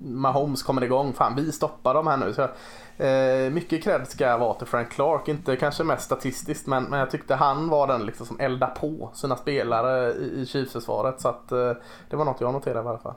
[0.03, 1.13] Mahomes kommer igång.
[1.13, 2.33] Fan, vi stoppar dem här nu.
[2.33, 2.47] Så,
[3.01, 5.27] eh, mycket cred ska vara till Frank Clark.
[5.27, 9.09] Inte kanske mest statistiskt, men, men jag tyckte han var den liksom som eldade på
[9.13, 11.21] sina spelare i, i Chiefs-försvaret.
[11.21, 11.71] Så att, eh,
[12.09, 13.15] det var något jag noterade i alla fall.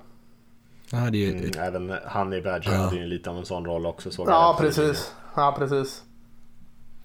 [0.91, 1.31] Ja, ju...
[1.31, 2.79] mm, även Honey Badger ja.
[2.79, 4.11] hade ju lite av en sån roll också.
[4.11, 5.15] Såg ja, precis.
[5.35, 6.03] ja, precis.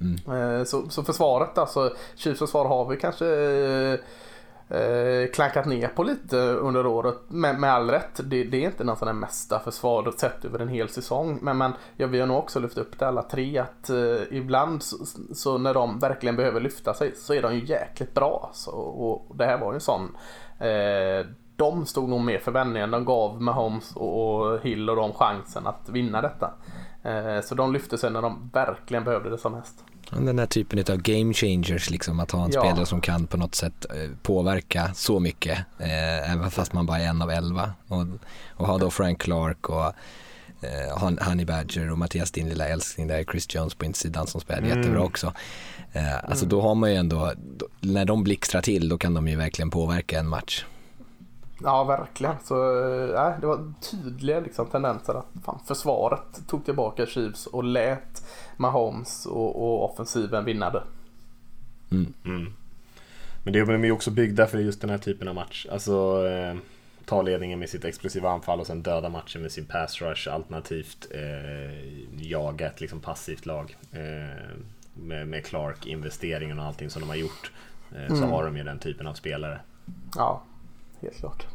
[0.01, 0.65] Mm.
[0.65, 3.25] Så, så försvaret alltså, Chiefs försvar har vi kanske
[4.69, 7.17] eh, klankat ner på lite under året.
[7.27, 8.19] Med, med all rätt.
[8.23, 11.39] Det, det är inte någon sån mesta försvar sett över en hel säsong.
[11.41, 14.83] Men, men ja, vi har nog också lyft upp det alla tre att eh, ibland
[14.83, 14.97] så,
[15.33, 18.49] så, när de verkligen behöver lyfta sig så är de ju jäkligt bra.
[18.53, 20.17] Så, och det här var ju en sån.
[20.59, 22.91] Eh, de stod nog mer för vändningen.
[22.91, 26.53] De gav Mahomes och, och Hill och de chansen att vinna detta.
[27.03, 29.83] Eh, så de lyfte sig när de verkligen behövde det som mest.
[30.09, 32.61] Den där typen av game changers, liksom att ha en ja.
[32.61, 36.99] spelare som kan på något sätt eh, påverka så mycket, eh, även fast man bara
[36.99, 37.73] är en av elva.
[37.87, 38.05] Och,
[38.49, 39.85] och ha då Frank Clark och
[40.61, 44.61] eh, Honey Badger och Mattias din lilla älskling där, Chris Jones på insidan som spelar
[44.61, 44.77] mm.
[44.77, 45.33] jättebra också.
[45.93, 49.27] Eh, alltså då har man ju ändå, då, när de blixtrar till då kan de
[49.27, 50.65] ju verkligen påverka en match.
[51.63, 52.35] Ja, verkligen.
[52.43, 52.55] Så,
[53.15, 58.23] äh, det var tydliga liksom, tendenser att fan, försvaret tog tillbaka Chiefs och lät
[58.57, 60.83] Mahomes och, och offensiven vinna.
[61.91, 62.13] Mm.
[62.25, 62.53] Mm.
[63.43, 65.67] Men det är ju också byggda för just den här typen av match.
[65.71, 66.55] Alltså eh,
[67.05, 71.07] ta ledningen med sitt explosiva anfall och sen döda matchen med sin pass rush alternativt
[71.11, 73.77] eh, jaga ett liksom passivt lag.
[73.91, 74.57] Eh,
[74.93, 77.51] med, med Clark, investeringen och allting som de har gjort.
[77.91, 78.17] Eh, mm.
[78.19, 79.59] Så har de ju den typen av spelare.
[80.15, 80.43] Ja,
[81.01, 81.47] helt klart.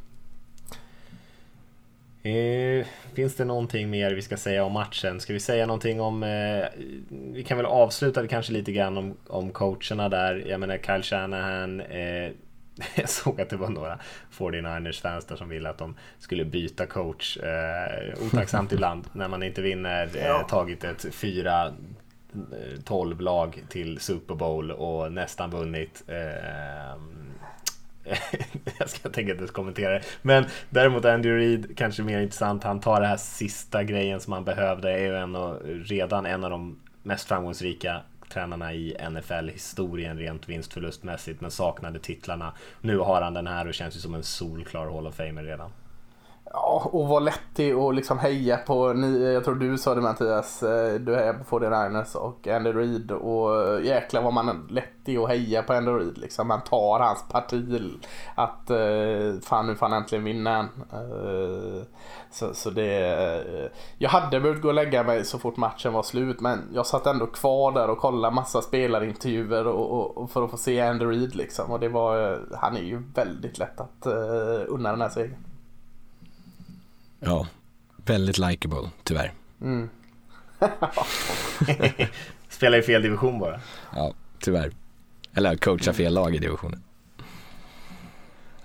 [2.24, 5.20] Eh, finns det någonting mer vi ska säga om matchen?
[5.20, 6.22] Ska vi säga någonting om...
[6.22, 6.64] Eh,
[7.08, 10.44] vi kan väl avsluta det kanske lite grann om, om coacherna där.
[10.46, 11.80] Jag menar Kyle Shanahan.
[11.80, 12.30] Eh,
[12.94, 13.98] jag såg att det var några
[14.32, 17.36] 49ers fans där som ville att de skulle byta coach.
[17.36, 20.10] Eh, otacksamt ibland när man inte vinner.
[20.16, 21.72] Eh, tagit ett 4
[22.84, 26.04] 12 lag till Super Bowl och nästan vunnit.
[26.06, 26.96] Eh,
[28.78, 30.02] jag ska tänka inte kommentera det.
[30.22, 32.64] Men däremot Andy Reid kanske mer intressant.
[32.64, 34.92] Han tar det här sista grejen som han behövde.
[34.92, 41.40] Är ju en och, redan en av de mest framgångsrika tränarna i NFL-historien rent vinstförlustmässigt
[41.40, 42.52] men saknade titlarna.
[42.80, 45.70] Nu har han den här och känns ju som en solklar Hall of Famer redan.
[46.56, 48.94] Ja, och vara lättig och liksom heja på,
[49.34, 53.62] jag tror du sa det Mattias, eh, du hejar på 49ers och Andy Reid och
[53.62, 56.48] eh, jäklar vad man är lättig och heja på Andy Reid liksom.
[56.48, 57.92] Man tar hans parti
[58.34, 60.68] att eh, fan nu får han äntligen vinna
[62.30, 66.40] så, så det, jag hade behövt gå och lägga mig så fort matchen var slut
[66.40, 70.50] men jag satt ändå kvar där och kollade massa spelarintervjuer och, och, och för att
[70.50, 71.70] få se Andy Reid liksom.
[71.70, 74.06] Och det var, han är ju väldigt lätt att
[74.66, 75.53] unna den här segern.
[77.24, 77.46] Ja,
[77.96, 79.32] väldigt likable tyvärr.
[79.60, 79.88] Mm.
[82.48, 83.60] Spelar i fel division bara.
[83.94, 84.72] Ja, tyvärr.
[85.34, 86.82] Eller coachar fel lag i divisionen.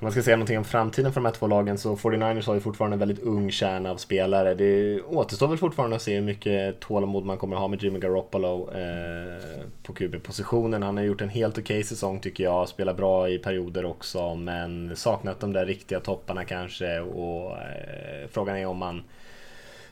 [0.01, 2.53] Om man ska säga någonting om framtiden för de här två lagen så 49ers har
[2.53, 4.53] ju fortfarande en väldigt ung kärna av spelare.
[4.53, 8.69] Det återstår väl fortfarande att se hur mycket tålamod man kommer ha med Jimmy Garoppolo
[8.71, 10.83] eh, på QB-positionen.
[10.83, 14.35] Han har gjort en helt okej okay säsong tycker jag, spelar bra i perioder också
[14.35, 19.03] men saknat de där riktiga topparna kanske och eh, frågan är om man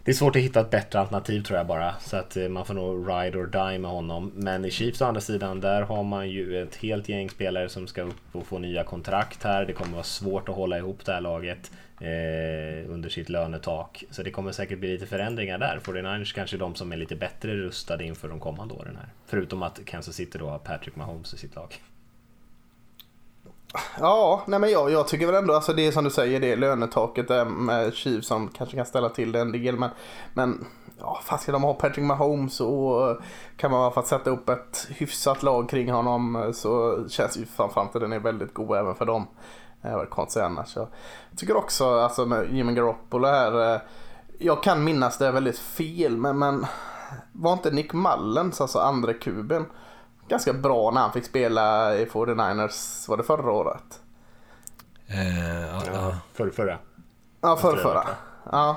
[0.08, 1.93] det är svårt att hitta ett bättre alternativ tror jag bara.
[2.00, 4.32] Så att eh, man får nog ride or die med honom.
[4.36, 7.88] Men i Chiefs å andra sidan, där har man ju ett helt gäng spelare som
[7.88, 9.65] ska upp och få nya kontrakt här.
[9.65, 14.04] Det kommer vara svårt att hålla ihop det här laget eh, under sitt lönetak.
[14.12, 15.80] Så det kommer säkert bli lite förändringar där.
[15.84, 19.10] 49ers kanske är de som är lite bättre rustade inför de kommande åren här.
[19.26, 21.76] Förutom att Kansas City då har Patrick Mahomes i sitt lag.
[23.99, 26.51] Ja, nej men jag, jag tycker väl ändå, alltså det är som du säger, det
[26.51, 29.80] är lönetaket där med Chief som kanske kan ställa till det en del.
[29.80, 29.89] Men,
[30.34, 30.65] men
[30.99, 33.17] ja, fast ska de ha Patrick Mahomes och eh,
[33.58, 37.38] kan man i alla fall sätta upp ett hyfsat lag kring honom eh, så känns
[37.38, 39.27] ju framförallt att den är väldigt god även för dem.
[39.82, 40.75] Det var konstigt annars.
[40.75, 40.88] Jag
[41.38, 43.82] tycker också, alltså med Jimmy Garoppolo här,
[44.39, 46.65] jag kan minnas det väldigt fel, men, men
[47.32, 49.65] var inte Nick Mallens, alltså andra kuben,
[50.27, 54.01] ganska bra när han fick spela i 49ers, var det förra året?
[55.07, 56.15] Eh, ja, ja.
[56.33, 56.77] För, förra.
[57.41, 58.03] Ja, förra, förra.
[58.51, 58.69] Ja.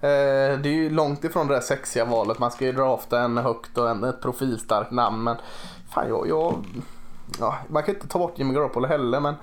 [0.00, 2.38] Eh, det är ju långt ifrån det där sexiga valet.
[2.38, 5.24] Man ska ju drafta en högt och en, ett profilstarkt namn.
[5.24, 5.36] Men
[5.90, 6.54] fan, jag, jag
[7.40, 9.20] ja, man kan inte ta bort Jimmy Garoppolo heller.
[9.20, 9.34] Men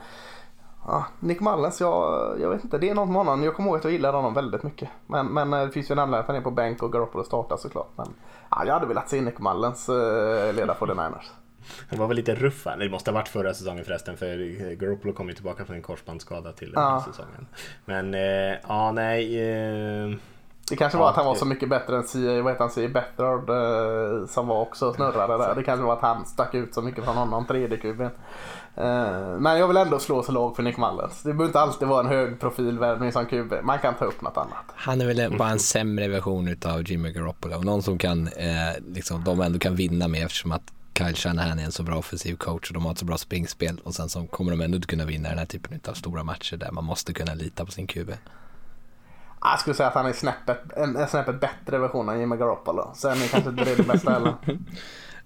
[0.87, 2.77] ja, Nick Mullens, jag, jag vet inte.
[2.77, 3.43] Det är något med honom.
[3.43, 4.89] Jag kommer ihåg att jag gillade honom väldigt mycket.
[5.07, 7.23] Men, men eh, det finns ju en anledning att han är på bänk och Garoppolo
[7.23, 7.91] startar såklart.
[7.95, 8.07] Men
[8.49, 11.42] ja, jag hade velat se Nick Mullens eh, leda 49ers.
[11.89, 15.29] Han var väl lite ruff Det måste ha varit förra säsongen förresten för Garoppolo kom
[15.29, 17.47] ju tillbaka från en korsbandsskada till den här säsongen.
[17.85, 19.39] Men eh, ja, nej.
[19.39, 20.15] Eh,
[20.69, 22.71] det kanske var ja, att han var så mycket bättre än C, vad heter han,
[22.71, 22.87] C.
[22.87, 25.55] Bettard eh, som var också snurrade där.
[25.55, 28.11] Det kanske var att han stack ut så mycket från honom, 3D-kuben.
[28.75, 31.23] Eh, men jag vill ändå slå slag för Nick Mullens.
[31.23, 33.53] Det behöver inte alltid vara en hög profilvärvning som QB.
[33.63, 34.65] Man kan ta upp något annat.
[34.75, 37.61] Han är väl bara en sämre version av Jimmy Garoppolo.
[37.61, 41.63] Någon som kan, eh, liksom, de ändå kan vinna med eftersom att Kyle Shanahan är
[41.63, 44.27] en så bra offensiv coach och de har ett så bra springspel och sen så
[44.27, 47.13] kommer de ändå inte kunna vinna den här typen av stora matcher där man måste
[47.13, 48.11] kunna lita på sin QB.
[49.41, 52.91] Jag skulle säga att han är snäppet, en, en snäppet bättre version av Jimmy Garoppolo.
[52.95, 54.33] Sen är kanske inte det det bästa heller.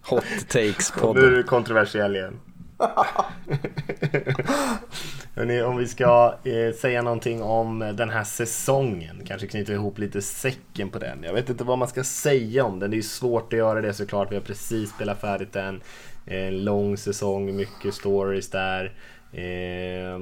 [0.02, 2.40] Hot takes på Nu är du kontroversiell igen.
[5.36, 10.00] Hörrni, om vi ska eh, säga någonting om eh, den här säsongen, kanske knyta ihop
[10.00, 11.24] lite säcken på den.
[11.24, 13.94] Jag vet inte vad man ska säga om den, det är svårt att göra det
[13.94, 14.32] såklart.
[14.32, 15.82] Vi har precis spelat färdigt den.
[16.26, 18.94] En lång säsong, mycket stories där.
[19.32, 20.20] Eh,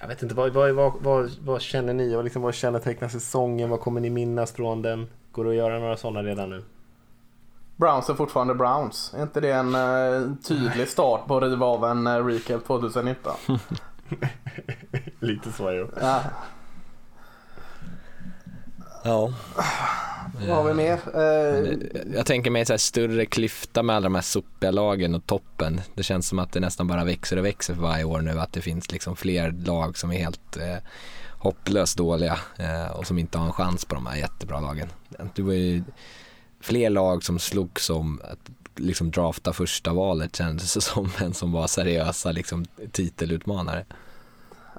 [0.00, 2.14] jag vet inte, vad, vad, vad, vad, vad känner ni?
[2.14, 3.70] Vad, liksom, vad kännetecknar säsongen?
[3.70, 5.06] Vad kommer ni minnas från den?
[5.32, 6.62] Går det att göra några sådana redan nu?
[7.76, 9.14] Browns är fortfarande Browns.
[9.16, 13.32] Är inte det en uh, tydlig start på att riva av en uh, recap 2019?
[15.20, 15.86] Lite så ju.
[16.00, 16.20] Ja.
[19.04, 19.32] Ja.
[20.48, 20.98] Vad har vi mer?
[21.16, 21.78] Uh,
[22.14, 25.80] jag tänker mig en större klyfta med alla de här sopiga lagen och toppen.
[25.94, 28.40] Det känns som att det nästan bara växer och växer för varje år nu.
[28.40, 30.76] Att det finns liksom fler lag som är helt eh,
[31.30, 32.38] hopplöst dåliga
[32.94, 34.88] och som inte har en chans på de här jättebra lagen.
[35.34, 35.82] Det var ju
[36.62, 41.52] fler lag som slogs om att liksom drafta första valet kändes det som, en som
[41.52, 43.84] var seriösa liksom, titelutmanare.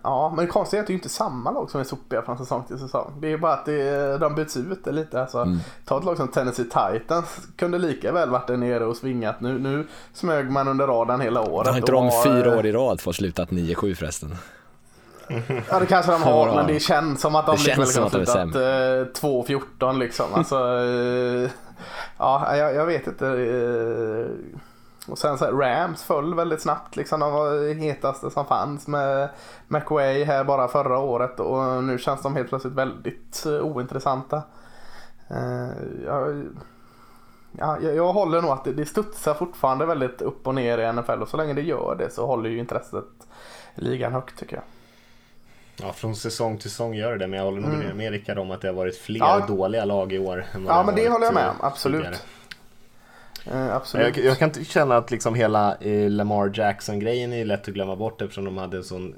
[0.04, 2.38] Ja, men det konstiga är att det är inte samma lag som är sopiga från
[2.38, 3.14] säsong till säsong.
[3.20, 5.22] Det är bara att det, de byts ut lite.
[5.22, 5.60] Alltså, mm.
[5.86, 9.42] Ta ett lag som Tennessee Titans kunde lika väl varit där nere och svingat.
[9.42, 11.68] Nu, nu smög man under radarn hela året.
[11.68, 14.36] Har inte de fyra år i rad fått slutat 9-7 förresten?
[15.70, 19.22] Ja det kanske de har, men det känns som att de det liksom slutat eh,
[19.22, 20.26] 2-14 liksom.
[20.34, 21.50] Alltså, eh,
[22.18, 23.28] ja, jag, jag, vet inte.
[23.28, 24.62] Eh,
[25.08, 27.20] och sen så här, Rams föll väldigt snabbt liksom.
[27.20, 29.30] De var hetaste som fanns med
[29.68, 34.44] McWay här bara förra året och nu känns de helt plötsligt väldigt eh, ointressanta.
[35.28, 35.70] Eh,
[36.06, 36.46] jag,
[37.52, 41.22] ja, jag håller nog att det, det studsar fortfarande väldigt upp och ner i NFL
[41.22, 43.28] och så länge det gör det så håller ju intresset
[43.76, 44.64] ligan högt tycker jag.
[45.82, 47.98] Ja, från säsong till säsong gör det det, men jag håller nog mm.
[47.98, 49.46] med Rickard om att det har varit fler ja.
[49.48, 50.46] dåliga lag i år.
[50.68, 52.26] ja, men det håller jag med om, absolut.
[53.52, 54.18] Eh, absolut.
[54.18, 57.96] Jag, jag, kan inte känna att liksom hela eh, Lamar Jackson-grejen är lätt att glömma
[57.96, 59.16] bort eftersom de hade en sån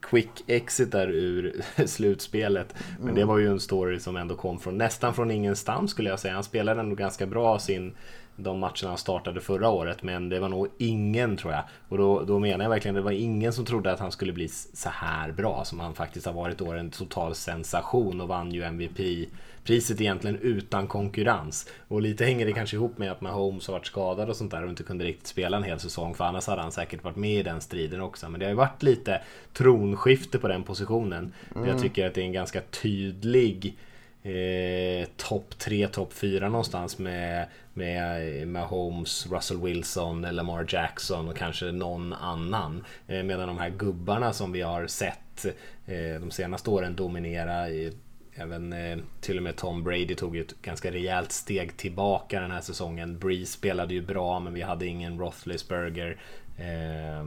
[0.00, 2.74] quick exit där ur slutspelet.
[2.98, 3.14] Men mm.
[3.14, 6.34] det var ju en story som ändå kom från nästan från ingenstans skulle jag säga.
[6.34, 7.94] Han spelade ändå ganska bra sin
[8.42, 10.02] de matcherna han startade förra året.
[10.02, 11.62] Men det var nog ingen tror jag.
[11.88, 14.48] Och då, då menar jag verkligen det var ingen som trodde att han skulle bli
[14.48, 16.58] så här bra som han faktiskt har varit.
[16.58, 19.28] Då en total sensation och vann ju MVP
[19.64, 21.68] priset egentligen utan konkurrens.
[21.88, 24.62] Och lite hänger det kanske ihop med att Mahomes har varit skadad och sånt där
[24.62, 26.14] och inte kunde riktigt spela en hel säsong.
[26.14, 28.28] För annars hade han säkert varit med i den striden också.
[28.28, 29.22] Men det har ju varit lite
[29.52, 31.32] tronskifte på den positionen.
[31.56, 31.68] Mm.
[31.68, 33.76] Jag tycker att det är en ganska tydlig
[34.22, 41.72] eh, topp 3, topp 4 någonstans med, med Mahomes, Russell Wilson, Lamar Jackson och kanske
[41.72, 42.84] någon annan.
[43.06, 45.44] Eh, medan de här gubbarna som vi har sett
[45.86, 47.92] eh, de senaste åren dominera i
[48.34, 52.60] Även eh, till och med Tom Brady tog ett ganska rejält steg tillbaka den här
[52.60, 53.18] säsongen.
[53.18, 56.16] Breeze spelade ju bra men vi hade ingen Roethlisberger.
[56.58, 57.24] Eh,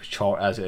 [0.00, 0.62] Char alltså,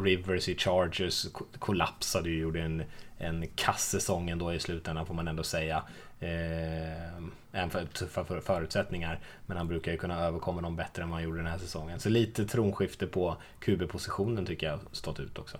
[0.00, 1.26] Rivers i Chargers
[1.58, 2.82] kollapsade ju, gjorde en,
[3.18, 5.82] en kassäsong ändå i slutändan får man ändå säga.
[6.20, 7.18] Eh,
[7.52, 9.20] även för tuffa förutsättningar.
[9.46, 12.00] Men han brukar ju kunna överkomma dem bättre än vad han gjorde den här säsongen.
[12.00, 15.58] Så lite tronskifte på QB-positionen tycker jag stått ut också.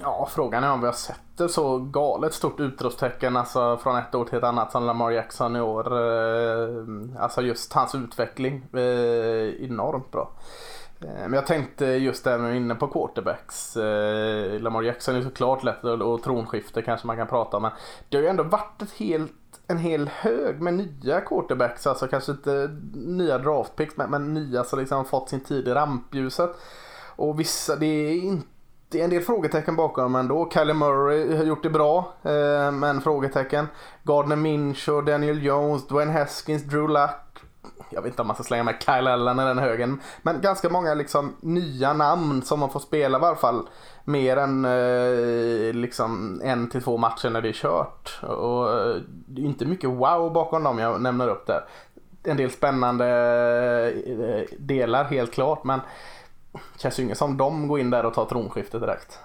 [0.00, 4.14] Ja, frågan är om vi har sett ett så galet stort utropstecken alltså från ett
[4.14, 5.86] år till ett annat som Lamar Jackson i år.
[5.92, 8.62] Eh, alltså just hans utveckling.
[8.72, 10.30] Eh, enormt bra.
[11.00, 13.76] Eh, men jag tänkte just det när inne på quarterbacks.
[13.76, 17.62] Eh, Lamar Jackson är såklart lätt och tronskifte kanske man kan prata om.
[17.62, 17.72] Men
[18.08, 19.32] det har ju ändå varit ett helt,
[19.66, 21.86] en hel hög med nya quarterbacks.
[21.86, 26.50] Alltså kanske inte nya draftpicks men, men nya som liksom fått sin tid i rampljuset.
[27.16, 28.46] Och vissa, det är inte
[28.90, 30.50] det är en del frågetecken bakom ändå.
[30.54, 33.66] Kylie Murray har gjort det bra, eh, men frågetecken.
[34.02, 37.27] Gardner och Daniel Jones, Dwayne Haskins, Drew Luck.
[37.90, 40.00] Jag vet inte om man ska slänga med Kyle Allen i den högen.
[40.22, 43.68] Men ganska många liksom nya namn som man får spela i varje fall.
[44.04, 48.20] Mer än eh, liksom en till två matcher när det är kört.
[48.22, 51.64] Och eh, det är inte mycket wow bakom dem jag nämner upp där.
[52.22, 53.06] En del spännande
[54.06, 55.80] eh, delar helt klart men
[56.76, 59.18] känns ju inget som de går in där och tar tronskiftet direkt.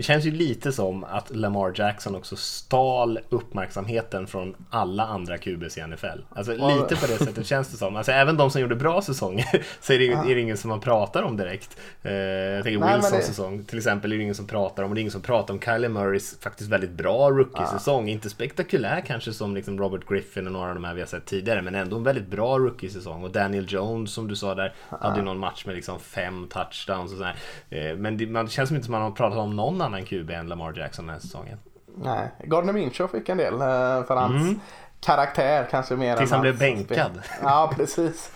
[0.00, 5.78] Det känns ju lite som att Lamar Jackson också stal uppmärksamheten från alla andra QBs
[5.78, 6.06] i NFL.
[6.28, 7.96] Alltså lite på det sättet känns det som.
[7.96, 10.80] Alltså även de som gjorde bra säsonger så är det, är det ingen som man
[10.80, 11.76] pratar om direkt.
[12.02, 13.22] Eh, jag tänker Nej, Wilsons det...
[13.22, 14.90] säsong till exempel är det ingen som pratar om.
[14.90, 18.08] Och det är ingen som pratar om Kylie Murrays faktiskt väldigt bra rookie-säsong.
[18.08, 18.12] Ja.
[18.12, 21.26] Inte spektakulär kanske som liksom Robert Griffin och några av de här vi har sett
[21.26, 21.62] tidigare.
[21.62, 23.24] Men ändå en väldigt bra rookie-säsong.
[23.24, 27.12] Och Daniel Jones som du sa där hade ju någon match med liksom fem touchdowns
[27.12, 27.36] och sådär.
[27.70, 29.89] Eh, men det, man, det känns som inte som man har pratat om någon annan
[29.98, 31.58] QB än Lamar Jackson den här säsongen.
[31.96, 34.60] Nej, Gardner Minshew fick en del eh, för hans mm.
[35.00, 37.22] karaktär kanske mer Tills han blev bänkad.
[37.42, 38.32] Ja, precis.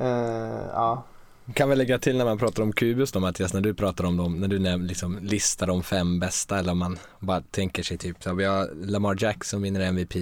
[0.00, 0.06] Uh,
[0.72, 1.02] ja.
[1.52, 4.16] Kan väl lägga till när man pratar om Kubus då Mattias, när du pratar om
[4.16, 8.22] dem, när du liksom listar de fem bästa eller om man bara tänker sig typ
[8.22, 10.14] så vi har Lamar Jackson vinner MVP,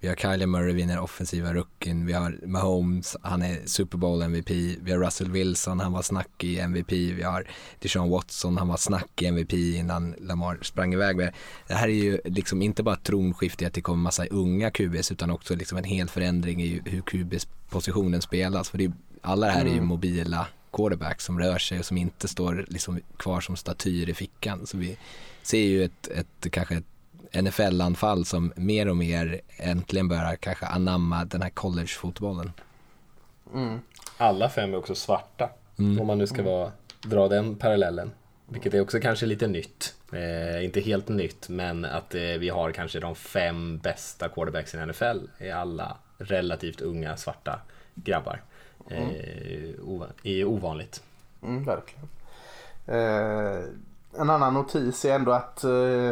[0.00, 4.50] vi har Kylie Murray vinner offensiva rookien, vi har Mahomes, han är Super Bowl MVP,
[4.82, 7.46] vi har Russell Wilson, han var snackig MVP, vi har
[7.78, 11.34] Deshaun Watson, han var snackig MVP innan Lamar sprang iväg med.
[11.66, 15.30] Det här är ju liksom inte bara tronskifte att det kommer massa unga QBs utan
[15.30, 18.70] också liksom en hel förändring i hur QBs positionen spelas.
[18.70, 19.86] För det är, alla det här är ju mm.
[19.86, 24.66] mobila quarterback som rör sig och som inte står liksom kvar som statyr i fickan.
[24.66, 24.98] Så vi
[25.42, 26.84] ser ju ett, ett kanske ett
[27.44, 32.52] NFL-anfall som mer och mer äntligen börjar kanske anamma den här collegefotbollen.
[33.54, 33.80] Mm.
[34.16, 36.00] Alla fem är också svarta, mm.
[36.00, 38.10] om man nu ska vara, dra den parallellen.
[38.46, 39.94] Vilket är också kanske lite nytt.
[40.12, 44.86] Eh, inte helt nytt, men att eh, vi har kanske de fem bästa quarterbacks i
[44.86, 47.60] NFL är alla relativt unga svarta
[47.94, 48.42] grabbar
[48.90, 50.10] mm.
[50.22, 51.02] är ovanligt.
[51.42, 52.08] Mm, verkligen.
[52.86, 53.64] Eh,
[54.20, 56.10] en annan notis är ändå att eh,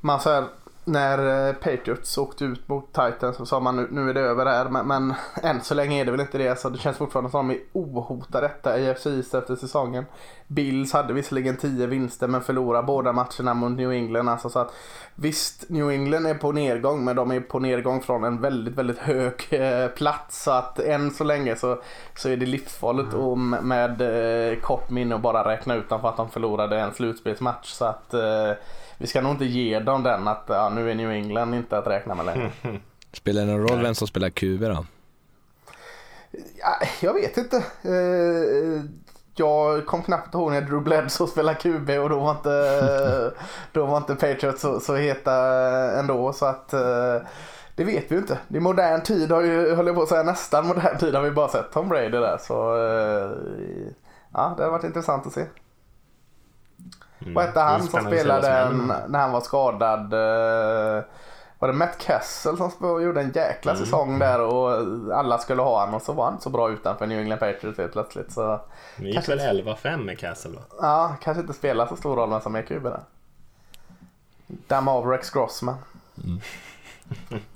[0.00, 0.48] man så här,
[0.84, 4.46] när eh, Patriots åkte ut mot Titans så sa man nu, nu är det över
[4.46, 4.68] här.
[4.68, 6.58] Men, men än så länge är det väl inte det.
[6.58, 10.04] Så det känns fortfarande som att de är ohotade detta i AFC efter säsongen.
[10.46, 14.28] Bills hade visserligen 10 vinster men förlorade båda matcherna mot New England.
[14.28, 14.74] Alltså så att,
[15.14, 18.98] visst, New England är på nedgång men de är på nedgång från en väldigt, väldigt
[18.98, 20.42] hög eh, plats.
[20.42, 21.78] Så att än så länge så,
[22.16, 23.26] så är det livsfarligt mm.
[23.26, 24.00] och med, med
[24.52, 27.70] eh, kort minne och bara räkna ut dem för att de förlorade en slutspelsmatch.
[27.70, 28.52] Så att eh,
[28.98, 31.86] vi ska nog inte ge dem den att ja, nu är New England inte att
[31.86, 32.50] räkna med längre.
[33.12, 34.86] Spelar det någon roll vem som spelar QB då?
[36.60, 37.56] Ja, jag vet inte.
[37.82, 38.84] Eh,
[39.36, 43.32] jag kom knappt ihåg när Drew Bledsoe spelade QB och då var inte,
[43.72, 45.34] då var inte Patriots så, så heta
[45.98, 46.32] ändå.
[46.32, 47.16] Så att eh,
[47.76, 48.38] det vet vi ju inte.
[48.48, 51.30] I modern tid har ju, höll jag på att säga nästan modern tid har vi
[51.30, 52.38] bara sett Tom Brady där.
[52.40, 53.30] Så eh,
[54.32, 55.46] ja, det har varit intressant att se.
[57.24, 57.34] Mm.
[57.34, 58.70] Vad hette han som spelade
[59.08, 60.12] när han var skadad?
[60.12, 61.04] Eh,
[61.58, 63.84] var det Matt Kessel som gjorde en jäkla mm.
[63.84, 64.70] säsong där och
[65.16, 67.78] alla skulle ha honom och så var han inte så bra utanför New England Patriots
[67.78, 68.32] helt plötsligt.
[68.32, 68.60] Så
[68.96, 70.60] det gick väl 11-5 med Kessel va?
[70.80, 73.00] Ja, kanske inte spelar så stor roll men som är QB där.
[74.46, 75.76] Damn av Rex Grossman.
[76.24, 76.40] Mm.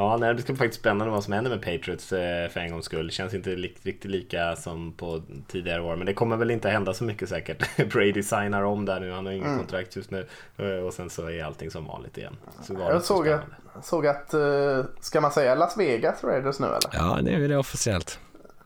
[0.00, 2.70] Ja, nej, det ska bli faktiskt spännande vad som händer med Patriots eh, för en
[2.70, 3.06] gångs skull.
[3.06, 6.94] Det känns inte riktigt lika som på tidigare år, men det kommer väl inte hända
[6.94, 7.76] så mycket säkert.
[7.92, 9.58] Brady signar om där nu, han har inget mm.
[9.58, 12.36] kontrakt just nu eh, och sen så är allting som vanligt igen.
[12.62, 13.42] Så jag såg att,
[13.82, 16.90] såg att, eh, ska man säga Las Vegas Raiders nu eller?
[16.92, 18.18] Ja, det är det officiellt.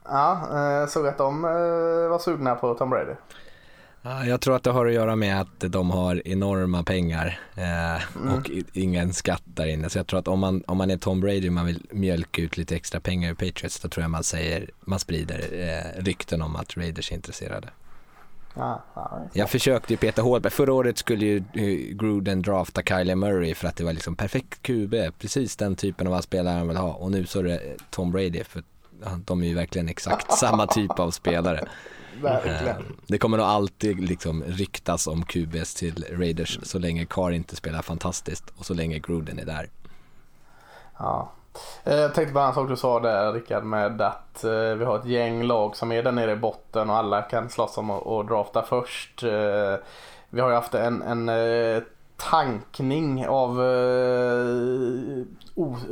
[0.04, 0.48] Ja,
[0.80, 1.42] jag såg att de
[2.10, 3.14] var sugna på Tom Brady.
[4.04, 8.34] Jag tror att det har att göra med att de har enorma pengar eh, mm.
[8.34, 9.90] och ingen skatt där inne.
[9.90, 12.42] Så jag tror att om man, om man är Tom Brady och man vill mjölka
[12.42, 16.42] ut lite extra pengar i Patriots då tror jag man säger, man sprider eh, rykten
[16.42, 17.68] om att Raiders är intresserade.
[18.54, 23.16] Ja, ja, jag försökte ju peta hål, förra året skulle ju eh, Gruden drafta Kylie
[23.16, 26.76] Murray för att det var liksom perfekt QB, precis den typen av spelare han vill
[26.76, 28.62] ha och nu så är det Tom Brady för
[29.24, 31.68] de är ju verkligen exakt samma typ av spelare.
[32.22, 32.66] Verkligen.
[32.66, 37.56] Eh, det kommer nog alltid liksom ryktas om QBs till Raiders så länge Carr inte
[37.56, 39.68] spelar fantastiskt och så länge Gruden är där.
[40.98, 41.32] Ja.
[41.84, 44.98] Eh, jag tänkte på en sak du sa där Rickard med att eh, vi har
[44.98, 48.28] ett gäng lag som är där nere i botten och alla kan slåss om att
[48.28, 49.22] drafta först.
[50.30, 51.82] Vi har ju haft en, en
[52.16, 53.58] tankning av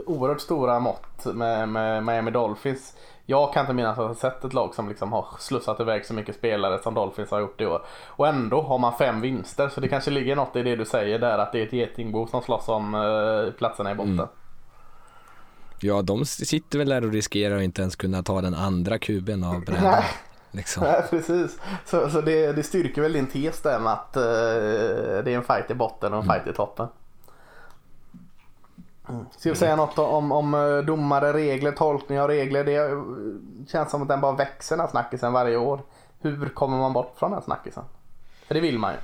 [0.06, 2.94] oerhört stora mått med, med Miami Dolphins
[3.32, 6.14] jag kan inte minnas att jag sett ett lag som liksom har slussat iväg så
[6.14, 7.84] mycket spelare som Dolphins har gjort i år.
[8.06, 11.18] Och ändå har man fem vinster så det kanske ligger något i det du säger
[11.18, 14.12] där att det är ett getingbo som slåss om uh, platserna i botten.
[14.12, 14.28] Mm.
[15.80, 19.44] Ja, de sitter väl där och riskerar att inte ens kunna ta den andra kuben
[19.44, 20.02] av brädan.
[20.50, 20.82] Liksom.
[20.82, 21.58] Nej, precis.
[21.84, 24.22] Så, så det, det styrker väl din tes där med att uh,
[25.24, 26.36] det är en fight i botten och en mm.
[26.36, 26.88] fight i toppen.
[29.08, 29.24] Mm.
[29.36, 32.64] Ska vi säga något om, om eh, domare, regler, tolkning av regler?
[32.64, 35.80] Det känns som att den bara växer den här snackisen varje år.
[36.20, 37.84] Hur kommer man bort från den snackisen?
[38.46, 38.98] För det vill man ju.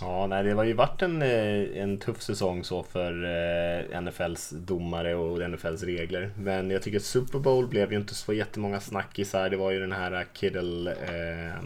[0.00, 4.50] Ja, nej, det har ju varit en, eh, en tuff säsong så för eh, NFLs
[4.50, 6.30] domare och NFLs regler.
[6.36, 9.50] Men jag tycker Super Bowl blev ju inte så jättemånga snackisar.
[9.50, 11.64] Det var ju den här Kiddle eh,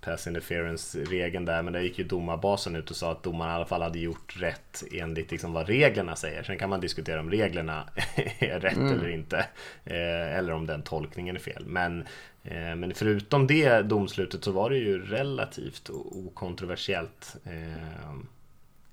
[0.00, 3.66] pass interference-regeln där, men där gick ju domarbasen ut och sa att domaren i alla
[3.66, 6.42] fall hade gjort rätt enligt liksom vad reglerna säger.
[6.42, 7.88] Sen kan man diskutera om reglerna
[8.38, 8.92] är rätt mm.
[8.92, 9.36] eller inte,
[9.84, 11.64] eh, eller om den tolkningen är fel.
[11.66, 12.00] Men,
[12.42, 17.36] eh, men förutom det domslutet så var det ju relativt okontroversiellt.
[17.44, 18.14] Eh,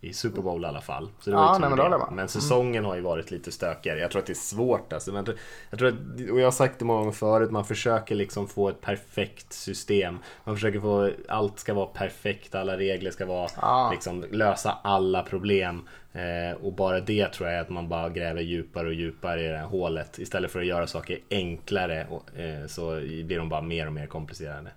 [0.01, 1.09] i Super Bowl i alla fall.
[1.19, 2.15] Så det Ja, var nej, det.
[2.15, 3.99] Men säsongen har ju varit lite stökigare.
[3.99, 5.11] Jag tror att det är svårt alltså.
[5.11, 5.25] Men
[5.69, 8.69] jag tror att, och jag har sagt det många gånger förut, man försöker liksom få
[8.69, 10.19] ett perfekt system.
[10.43, 13.89] Man försöker få, allt ska vara perfekt, alla regler ska vara, Ja.
[13.91, 15.87] liksom lösa alla problem.
[16.13, 19.47] Eh, och bara det tror jag är att man bara gräver djupare och djupare i
[19.47, 20.19] det här hålet.
[20.19, 24.07] Istället för att göra saker enklare och, eh, så blir de bara mer och mer
[24.07, 24.69] komplicerade.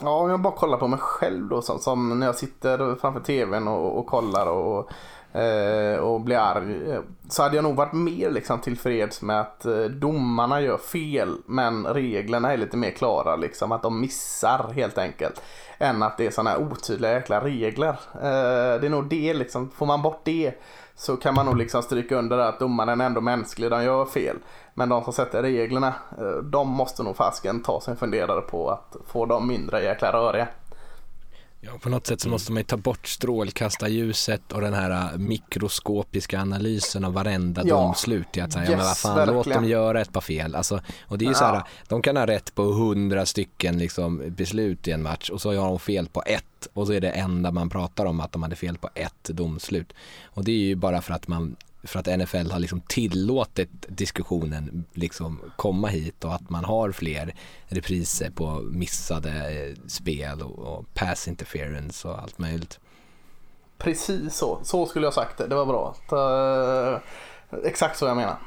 [0.00, 3.20] Ja, om jag bara kollar på mig själv då som, som när jag sitter framför
[3.20, 4.90] tvn och, och kollar och,
[5.40, 6.90] eh, och blir arg.
[6.90, 11.36] Eh, så hade jag nog varit mer liksom tillfreds med att eh, domarna gör fel
[11.46, 13.72] men reglerna är lite mer klara liksom.
[13.72, 15.42] Att de missar helt enkelt.
[15.78, 18.00] Än att det är sådana här otydliga jäkla regler.
[18.14, 19.70] Eh, det är nog det liksom.
[19.70, 20.52] Får man bort det
[20.98, 24.04] så kan man nog liksom stryka under det att domaren är ändå mänsklig, den gör
[24.04, 24.36] fel.
[24.74, 28.70] Men de som sätter reglerna, eh, de måste nog fasken ta sig en funderare på
[28.70, 30.48] att få dem mindre jäkla röriga.
[31.60, 35.18] Ja, på något sätt så måste man ju ta bort strålkastarljuset och den här äh,
[35.18, 37.74] mikroskopiska analysen av varenda Ja.
[37.76, 38.36] domslut.
[38.36, 39.62] I att säga, ja, men vad Yes, fan, låt verkligen.
[39.62, 40.54] dem göra ett par fel.
[40.54, 41.48] Alltså, och det är ju så Ja.
[41.54, 45.54] här, de kan ha rätt på hundra stycken liksom, beslut i en match och så
[45.56, 48.42] har de fel på ett och så är det enda man pratar om att de
[48.42, 49.92] hade fel på ett domslut.
[50.24, 51.56] Och det är ju bara för att man
[51.88, 57.34] för att NFL har liksom tillåtit diskussionen liksom komma hit och att man har fler
[57.66, 62.80] repriser på missade eh, spel och, och pass interference och allt möjligt.
[63.78, 65.46] Precis så, så skulle jag sagt det.
[65.46, 65.94] Det var bra.
[66.12, 67.00] Eh,
[67.64, 68.38] exakt så jag menar.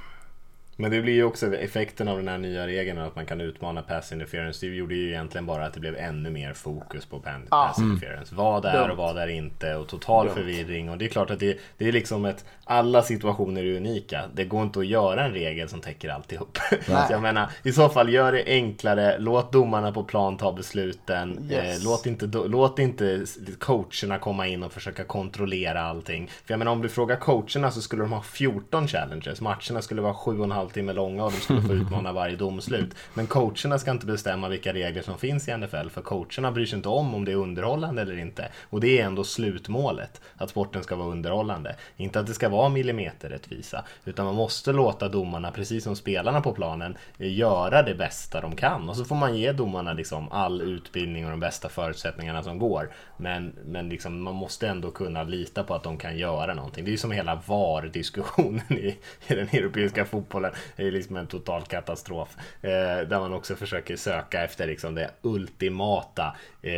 [0.82, 3.82] Men det blir ju också effekten av den här nya regeln att man kan utmana
[3.82, 4.66] pass interference.
[4.66, 7.68] Det gjorde ju egentligen bara att det blev ännu mer fokus på pan- Ja.
[7.68, 8.36] pass interference.
[8.36, 10.36] Vad är och vad är inte och total Dumt.
[10.36, 10.90] förvirring.
[10.90, 14.22] Och det är klart att det, det är liksom ett, alla situationer är unika.
[14.34, 16.58] Det går inte att göra en regel som täcker alltihop.
[16.86, 21.48] Så jag menar, i så fall gör det enklare, låt domarna på plan ta besluten.
[21.52, 21.78] Yes.
[21.80, 23.26] Eh, låt, inte, låt inte
[23.60, 26.28] coacherna komma in och försöka kontrollera allting.
[26.46, 29.42] För jag menar om du frågar coacherna så skulle de ha 14 challenges.
[29.42, 32.96] Matcherna skulle vara 7,5 halvtimme långa och de skulle få utmana varje domslut.
[33.14, 35.90] Men coacherna ska inte bestämma vilka regler som finns i NFL.
[35.90, 38.50] För coacherna bryr sig inte om om det är underhållande eller inte.
[38.70, 40.22] Och det är ändå slutmålet.
[40.38, 41.76] Att sporten ska vara underhållande.
[41.98, 43.86] Inte att det ska vara millimeterrättvisa.
[44.06, 48.90] Utan man måste låta domarna, precis som spelarna på planen, göra det bästa de kan.
[48.90, 52.92] Och så får man ge domarna liksom all utbildning och de bästa förutsättningarna som går.
[53.18, 56.86] Men, men liksom, man måste ändå kunna lita på att de kan göra någonting.
[56.86, 58.98] Det är ju som hela VAR-diskussionen i,
[59.28, 60.52] i den europeiska fotbollen.
[60.76, 62.38] Det är liksom en total katastrof.
[62.62, 62.70] Eh,
[63.08, 66.72] där man också försöker söka efter liksom det ultimata eh,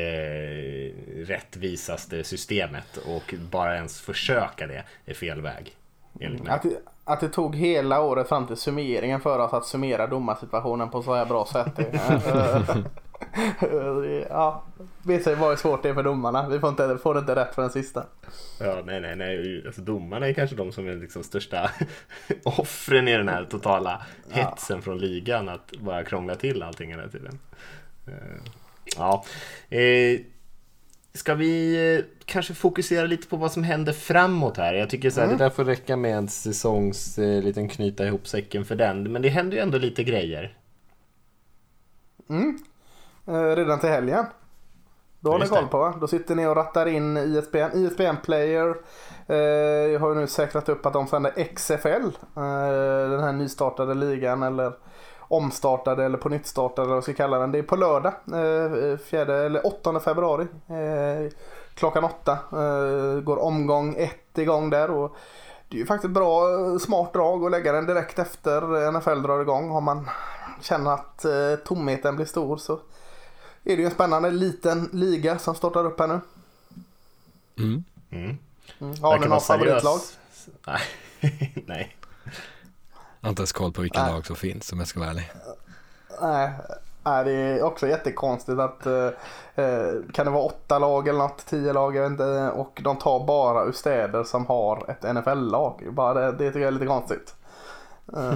[1.26, 2.98] rättvisaste systemet.
[2.98, 5.76] Och bara ens försöka det är fel väg.
[6.48, 6.66] Att
[7.06, 11.16] att det tog hela året fram till summeringen för oss att summera domarsituationen på så
[11.16, 11.80] här bra sätt.
[14.30, 14.63] ja,
[15.03, 16.49] vet sig vad svårt det är för domarna.
[16.49, 18.05] Vi får inte, får det inte rätt för den sista.
[18.59, 19.63] Ja, nej, nej, nej.
[19.65, 21.71] Alltså, domarna är kanske de som är liksom största
[22.43, 27.39] offren i den här totala hetsen från ligan att bara krångla till allting hela tiden.
[28.07, 28.13] Eh,
[28.97, 29.26] Ja.
[29.69, 30.19] Eh,
[31.15, 34.74] Ska vi eh, kanske fokusera lite på vad som händer framåt här?
[34.74, 38.65] Jag tycker så här, det där får räcka med en säsongs liten knyta ihop säcken
[38.65, 39.11] för den.
[39.11, 40.57] Men det händer ju ändå lite grejer.
[42.30, 42.36] Eh,
[43.26, 44.26] redan till helgen.
[45.24, 45.93] Då har ni koll på va?
[46.01, 47.78] Då sitter ni och rattar in ISBN.
[47.78, 48.67] ISBN Player
[49.28, 52.05] eh, har ju nu säkrat upp att de sänder XFL.
[52.36, 54.74] Eh, den här nystartade ligan eller
[55.19, 57.51] omstartade eller på nytt startade eller vad ska kalla den.
[57.51, 58.13] Det är på lördag.
[58.13, 60.47] Eh, fjärde, eller 8 februari.
[60.67, 61.32] Eh,
[61.74, 64.91] klockan 8 eh, går omgång 1 igång där.
[64.91, 65.15] Och
[65.69, 69.41] det är ju faktiskt bra eh, smart drag att lägga den direkt efter NFL drar
[69.41, 69.71] igång.
[69.71, 70.09] Om man
[70.61, 72.80] känner att eh, tomheten blir stor så
[73.64, 76.20] är det ju en spännande liten liga som startar upp här nu.
[77.59, 77.84] Mm.
[78.11, 78.38] Mm.
[78.80, 79.01] Mm.
[79.01, 79.99] Har ni något favoritlag?
[80.68, 80.82] Nej.
[81.68, 81.95] nej.
[83.20, 84.14] Jag har inte ens koll på vilka Nej.
[84.14, 85.32] lag som finns om jag ska vara ärlig.
[86.22, 86.51] Nej,
[87.03, 89.07] nej, det är också jättekonstigt att eh,
[89.55, 92.97] eh, kan det vara åtta lag eller något, tio lag, jag vet inte, och de
[92.97, 95.88] tar bara ur städer som har ett NFL-lag.
[95.91, 97.36] Bara det, det tycker jag är lite konstigt.
[98.18, 98.34] Eh,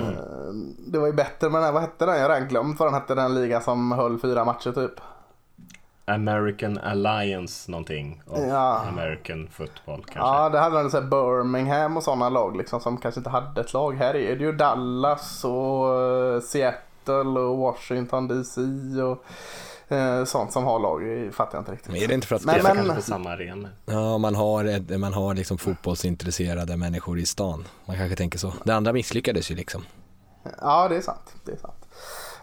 [0.78, 2.16] Det var ju bättre med den här, vad hette den?
[2.16, 5.00] Jag har redan glömt vad den hette, den ligan som höll fyra matcher typ.
[6.08, 8.84] American Alliance någonting Ja.
[8.88, 10.20] American football kanske.
[10.20, 13.74] Ja, det hade de så Birmingham och sådana lag liksom som kanske inte hade ett
[13.74, 13.94] lag.
[13.98, 18.62] Här är det ju Dallas och eh, Seattle och Washington DC
[19.02, 19.24] och
[19.96, 21.02] eh, sånt som har lag.
[21.06, 21.92] Det fattar jag inte riktigt.
[21.92, 23.70] Men är det inte för att Men- Spelar men- kanske på samma arena.
[23.86, 27.66] ja, man har, ett, man har liksom fotbollsintresserade människor i stan?
[27.86, 28.54] Man kanske tänker så.
[28.64, 29.84] Det andra misslyckades ju liksom.
[30.62, 31.36] Ja, det är sant.
[31.46, 31.87] Det är sant.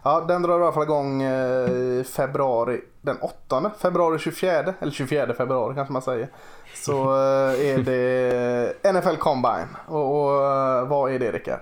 [0.04, 5.34] Ja, den drar i alla fall igång eh, februari den 8 februari 24 eller 24
[5.34, 6.28] februari kanske man säger.
[6.74, 9.68] Så eh, är det NFL Combine.
[9.86, 11.60] Och, och eh, vad är det Rickard?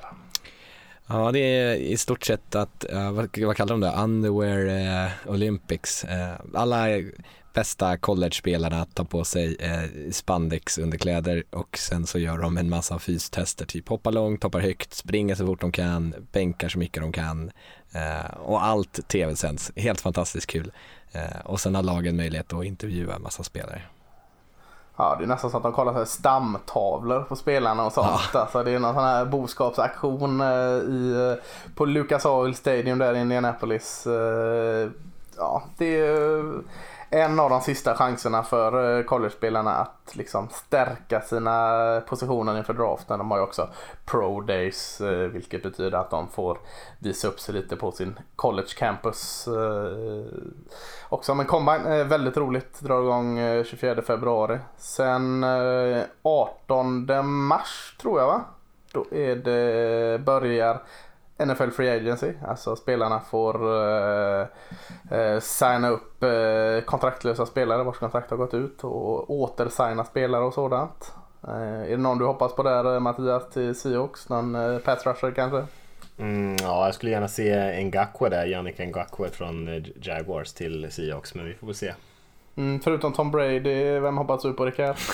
[1.07, 5.11] Ja, det är i stort sett att, uh, vad, vad kallar de det, Underwear uh,
[5.27, 6.05] Olympics.
[6.05, 6.89] Uh, alla
[7.53, 9.57] bästa college-spelarna tar på sig
[10.13, 14.95] spandex underkläder och sen så gör de en massa fystester, typ hoppar långt, hoppar högt,
[14.95, 17.51] springer så fort de kan, bänkar så mycket de kan
[18.39, 19.73] och allt tv-sänds.
[19.77, 20.73] Helt fantastiskt kul.
[21.45, 23.83] och sen har lagen möjlighet att intervjua en massa spelare.
[24.97, 28.31] Ja, det är nästan så att de kollar så stamtavlor på spelarna och sånt.
[28.35, 28.41] Ja.
[28.41, 31.37] Alltså, det är någon sån här boskapsaktion eh, i,
[31.75, 34.07] på Lucas Oil Stadium där i Indianapolis.
[34.07, 34.91] Eh,
[35.37, 36.43] ja, det är
[37.15, 42.75] en av de sista chanserna för eh, college-spelarna att liksom stärka sina eh, positioner inför
[42.75, 43.19] draften.
[43.19, 43.69] De har ju också
[44.05, 46.59] pro days eh, vilket betyder att de får
[46.99, 49.49] visa upp sig lite på sin college campus
[51.09, 51.35] också.
[51.35, 54.59] Men combine är väldigt roligt, drar igång 24 februari.
[54.77, 55.45] Sen
[56.23, 57.07] 18
[57.47, 58.41] mars tror jag va?
[58.93, 60.83] Då är det, börjar
[61.47, 62.33] NFL Free Agency.
[62.47, 64.47] Alltså spelarna får uh,
[65.13, 70.55] uh, signa upp uh, kontraktlösa spelare vars kontrakt har gått ut och återsigna spelare och
[70.55, 71.13] sådant.
[71.49, 74.29] är det någon du hoppas på där Mattias till Seahawks?
[74.29, 75.65] Någon uh, pass rusher kanske?
[76.19, 81.45] Mm, ja, jag skulle gärna se Ngakwe där, Yannick Ngakwe från Jaguars till Seahawks, men
[81.45, 81.95] vi får väl se.
[82.57, 84.97] Mm, förutom Tom Brady, vem hoppas du på Rickard?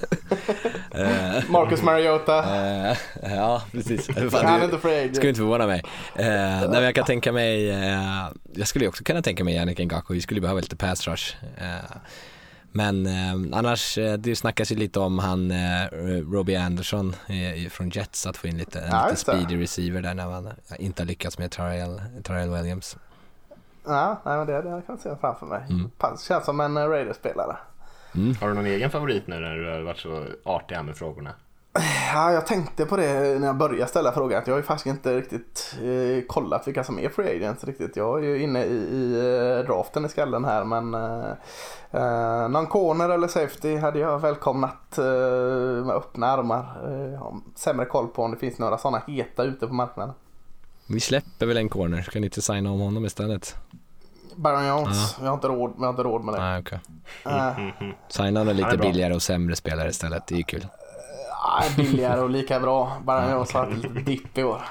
[0.90, 2.38] Eh, Marcus Mariota.
[2.40, 4.06] Uh, ja, precis.
[4.30, 5.82] Fan, Han är inte free Skulle inte förvåna mig.
[6.18, 7.66] Uh, nej, men jag kan tänka mig,
[8.52, 11.36] jag skulle också kunna tänka mig Yannick Ngaku, vi skulle behöva lite pass rush.
[12.72, 13.06] men
[13.54, 15.52] annars, det snackas ju lite om han
[16.32, 17.16] Robbie Anderson
[17.70, 21.02] från Jets, att få in lite, en ja, lite speedy receiver där när man inte
[21.02, 22.96] har lyckats med Tyrell, Williams.
[23.86, 25.62] Ja, nej, men det, det kan jag se framför mig.
[25.70, 25.90] Mm.
[26.28, 27.56] Känns som en Raiders-spelare.
[28.16, 28.34] Mm.
[28.40, 31.34] Har du någon egen favorit nu när du har varit så artig här med frågorna?
[32.12, 34.38] Ja, jag tänkte på det när jag började ställa frågan.
[34.38, 37.96] Att jag har ju faktiskt inte riktigt eh, kollat vilka som är free agents riktigt.
[37.96, 41.30] Jag är ju inne i, i eh, draften i skallen här men eh,
[41.90, 45.04] eh, någon corner eller safety hade jag välkomnat eh,
[45.84, 46.78] med öppna armar.
[46.86, 50.14] Eh, jag har sämre koll på om det finns några sådana heta ute på marknaden.
[50.86, 53.56] Vi släpper väl en corner, ska ni inte signa om honom istället?
[54.36, 55.14] Baron Jones.
[55.16, 55.22] Ja.
[55.22, 56.40] Vi, har inte råd, vi har inte råd med det.
[56.40, 56.78] Nej, okay.
[57.26, 57.92] uh.
[58.08, 60.26] Signa någon lite billigare och sämre spelare istället.
[60.26, 60.66] Det är ju kul.
[61.70, 62.92] Uh, billigare och lika bra.
[63.04, 64.62] Baron Jones har haft lite dipp i år.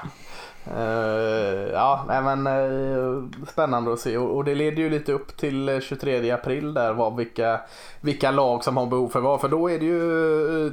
[0.78, 5.38] Uh, ja, nej men uh, spännande att se och, och, det leder ju lite upp
[5.38, 7.62] till 23 april där vad vilka,
[8.02, 9.42] vilka lag som har behov för vad.
[9.42, 10.72] För då är det ju uh,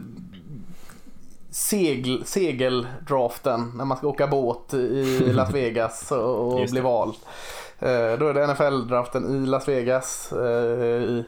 [1.51, 7.15] segel, segeldraften när man ska åka båt i Las Vegas och, och bli vald.
[7.83, 10.33] Eh, då är det NFL-draften i Las Vegas.
[10.33, 11.23] Eh,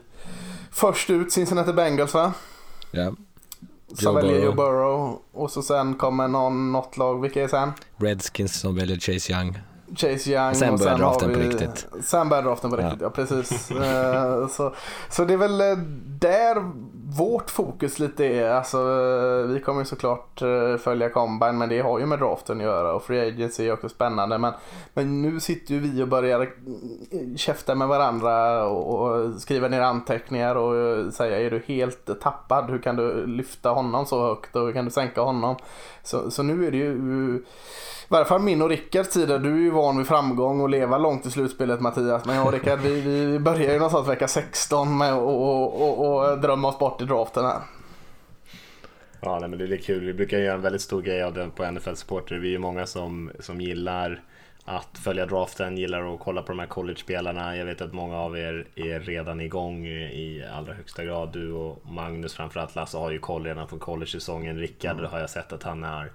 [0.71, 2.33] först ut Cincinnati Bengals va?
[2.91, 3.11] Ja.
[3.93, 5.19] Som väljer Joe Burrow.
[5.33, 7.71] Och så sen kommer någon, något lag, vilka är sen?
[7.97, 9.59] Redskins som väljer Chase Young.
[9.95, 10.55] Chase Young.
[10.55, 11.87] Sen börjar draften på riktigt.
[12.03, 13.71] Sen börjar draften på riktigt, ja, ja precis.
[13.71, 14.73] Eh, så,
[15.09, 15.57] så det är väl
[16.19, 16.71] där
[17.07, 21.79] vårt fokus lite är, alltså eh, vi kommer ju såklart eh, följa Combine men det
[21.79, 24.53] har ju med draften att göra och Free Agency är också spännande men,
[24.93, 29.81] men nu sitter ju vi och börjar eh, käfta med varandra och, och skriva ner
[29.81, 34.65] anteckningar och säga är du helt tappad, hur kan du lyfta honom så högt och
[34.65, 35.55] hur kan du sänka honom?
[36.03, 37.43] Så, så nu är det ju
[38.09, 41.25] varje fall min och Rickards tid, du är ju van vid framgång och leva långt
[41.25, 42.25] i slutspelet Mattias.
[42.25, 46.79] Men jag och Rickard vi, vi börjar ju någonstans vecka 16 med att drömma oss
[46.79, 47.59] bort i draften här.
[49.21, 50.05] Ja, nej, men det är kul.
[50.05, 52.35] Vi brukar göra en väldigt stor grej av det på NFL Supporter.
[52.35, 54.21] Vi är ju många som, som gillar
[54.65, 57.57] att följa draften, gillar att kolla på de här college-spelarna.
[57.57, 61.33] Jag vet att många av er är redan igång i allra högsta grad.
[61.33, 62.75] Du och Magnus framförallt.
[62.75, 64.59] Lasse har ju koll redan från college-säsongen.
[64.59, 65.11] Rickard mm.
[65.11, 66.11] har jag sett att han har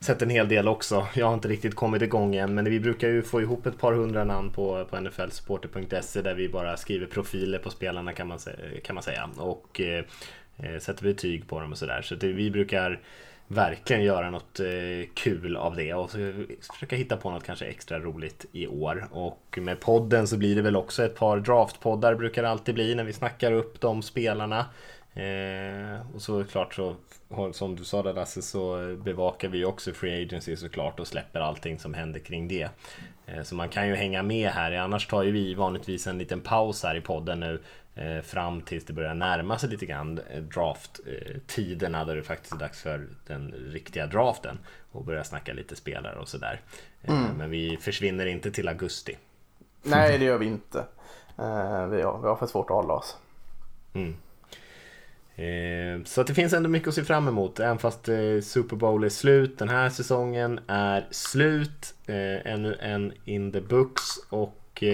[0.00, 1.06] sett en hel del också.
[1.14, 3.92] Jag har inte riktigt kommit igång än men vi brukar ju få ihop ett par
[3.92, 8.38] hundra namn på, på nflsupporter.se där vi bara skriver profiler på spelarna kan man,
[8.84, 10.04] kan man säga och eh,
[10.56, 12.02] eh, sätter betyg på dem och sådär.
[12.02, 13.00] Så, det, vi brukar
[13.52, 16.10] verkligen göra något eh, kul av det och
[16.72, 19.08] försöka hitta på något kanske extra roligt i år.
[19.10, 22.94] Och med podden så blir det väl också ett par draftpoddar brukar det alltid bli
[22.94, 24.66] när vi snackar upp de spelarna.
[25.14, 26.96] Eh, och såklart så,
[27.52, 31.78] som du sa där Lasse, så bevakar vi också Free Agency såklart och släpper allting
[31.78, 32.68] som händer kring det.
[33.26, 36.40] Eh, så man kan ju hänga med här, annars tar ju vi vanligtvis en liten
[36.40, 37.60] paus här i podden nu
[38.22, 42.82] fram tills det börjar närma sig lite grann eh, draft-tiderna där det faktiskt är dags
[42.82, 44.58] för den riktiga draften
[44.92, 46.60] och börja snacka lite spelare och sådär.
[47.02, 47.24] Mm.
[47.36, 49.18] Men vi försvinner inte till augusti.
[49.82, 50.84] Nej, det gör vi inte.
[51.36, 53.16] Vi har, vi har för svårt att hålla oss.
[53.94, 54.16] Mm.
[56.04, 58.04] Så att det finns ändå mycket att se fram emot, även fast
[58.42, 59.58] Super Bowl är slut.
[59.58, 64.84] Den här säsongen är slut, ännu en in the books och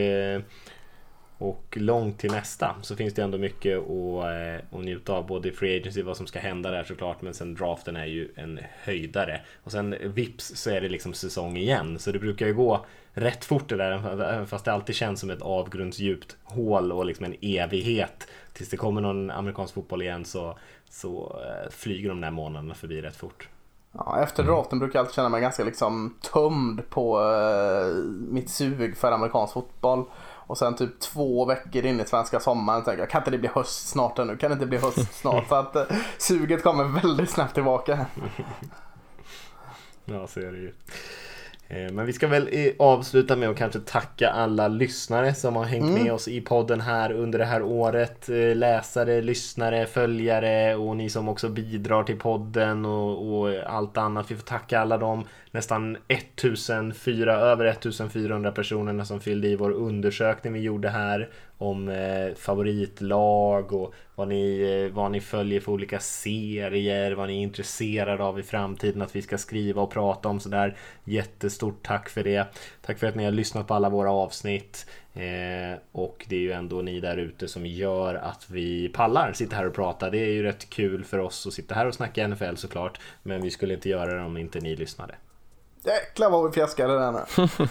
[1.39, 5.49] och långt till nästa så finns det ändå mycket att, eh, att njuta av både
[5.49, 8.61] i Free Agency, vad som ska hända där såklart men sen draften är ju en
[8.83, 12.87] höjdare och sen vips så är det liksom säsong igen så det brukar ju gå
[13.13, 17.37] rätt fort det där fast det alltid känns som ett avgrundsdjupt hål och liksom en
[17.41, 20.59] evighet tills det kommer någon amerikansk fotboll igen så,
[20.91, 23.49] så eh, flyger de där månaderna förbi rätt fort.
[23.93, 28.97] Ja, efter draften brukar jag alltid känna mig ganska liksom tömd på uh, mitt sug
[28.97, 30.05] för amerikansk fotboll.
[30.47, 33.49] Och sen typ två veckor in i svenska sommaren tänker jag, kan inte det bli
[33.55, 34.37] höst snart ännu?
[34.37, 35.49] Kan det inte bli höst snart?
[35.49, 35.85] Så att eh,
[36.19, 38.07] suget kommer väldigt snabbt tillbaka.
[40.05, 40.75] ja, så är det ju.
[41.69, 45.89] Eh, men vi ska väl avsluta med att kanske tacka alla lyssnare som har hängt
[45.89, 46.03] mm.
[46.03, 48.29] med oss i podden här under det här året.
[48.29, 54.31] Eh, läsare, lyssnare, följare och ni som också bidrar till podden och, och allt annat.
[54.31, 60.53] Vi får tacka alla de nästan 1400, över 1400 personerna som fyllde i vår undersökning
[60.53, 61.29] vi gjorde här
[61.59, 67.39] om eh, favoritlag och vad ni, eh, vad ni följer för olika serier, vad ni
[67.39, 70.77] är intresserade av i framtiden att vi ska skriva och prata om sådär.
[71.05, 72.47] Jättestort tack för det.
[72.83, 74.87] Tack för att ni har lyssnat på alla våra avsnitt.
[75.15, 79.57] Eh, och det är ju ändå ni där ute som gör att vi pallar sitta
[79.57, 80.11] här och prata.
[80.11, 83.01] Det är ju rätt kul för oss att sitta här och snacka NFL såklart.
[83.23, 85.15] Men vi skulle inte göra det om inte ni lyssnade.
[85.87, 87.25] Jäklar vad vi fjäskade den här.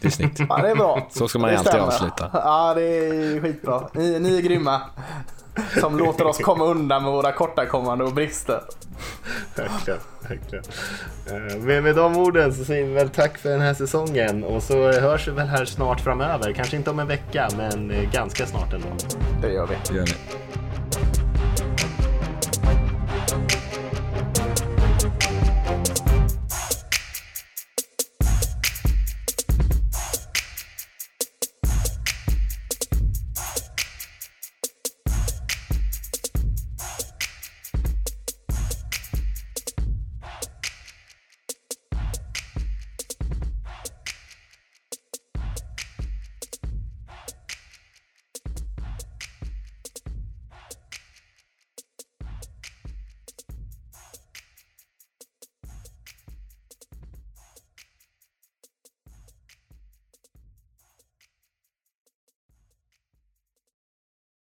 [0.00, 0.40] Det är snyggt.
[0.48, 1.06] Ja, det är bra.
[1.10, 2.30] Så ska man alltid avsluta.
[2.32, 3.88] Ja, det är skitbra.
[3.92, 4.80] Ni, ni är grymma.
[5.80, 8.62] Som låter oss komma undan med våra kortakommande och brister.
[9.56, 10.64] Verkligen, verkligen.
[11.26, 14.62] Eh, med, med de orden så säger vi väl tack för den här säsongen och
[14.62, 16.52] så hörs vi väl här snart framöver.
[16.52, 18.88] Kanske inte om en vecka, men eh, ganska snart ändå.
[19.42, 19.76] Det gör vi.
[19.88, 20.14] Det gör vi.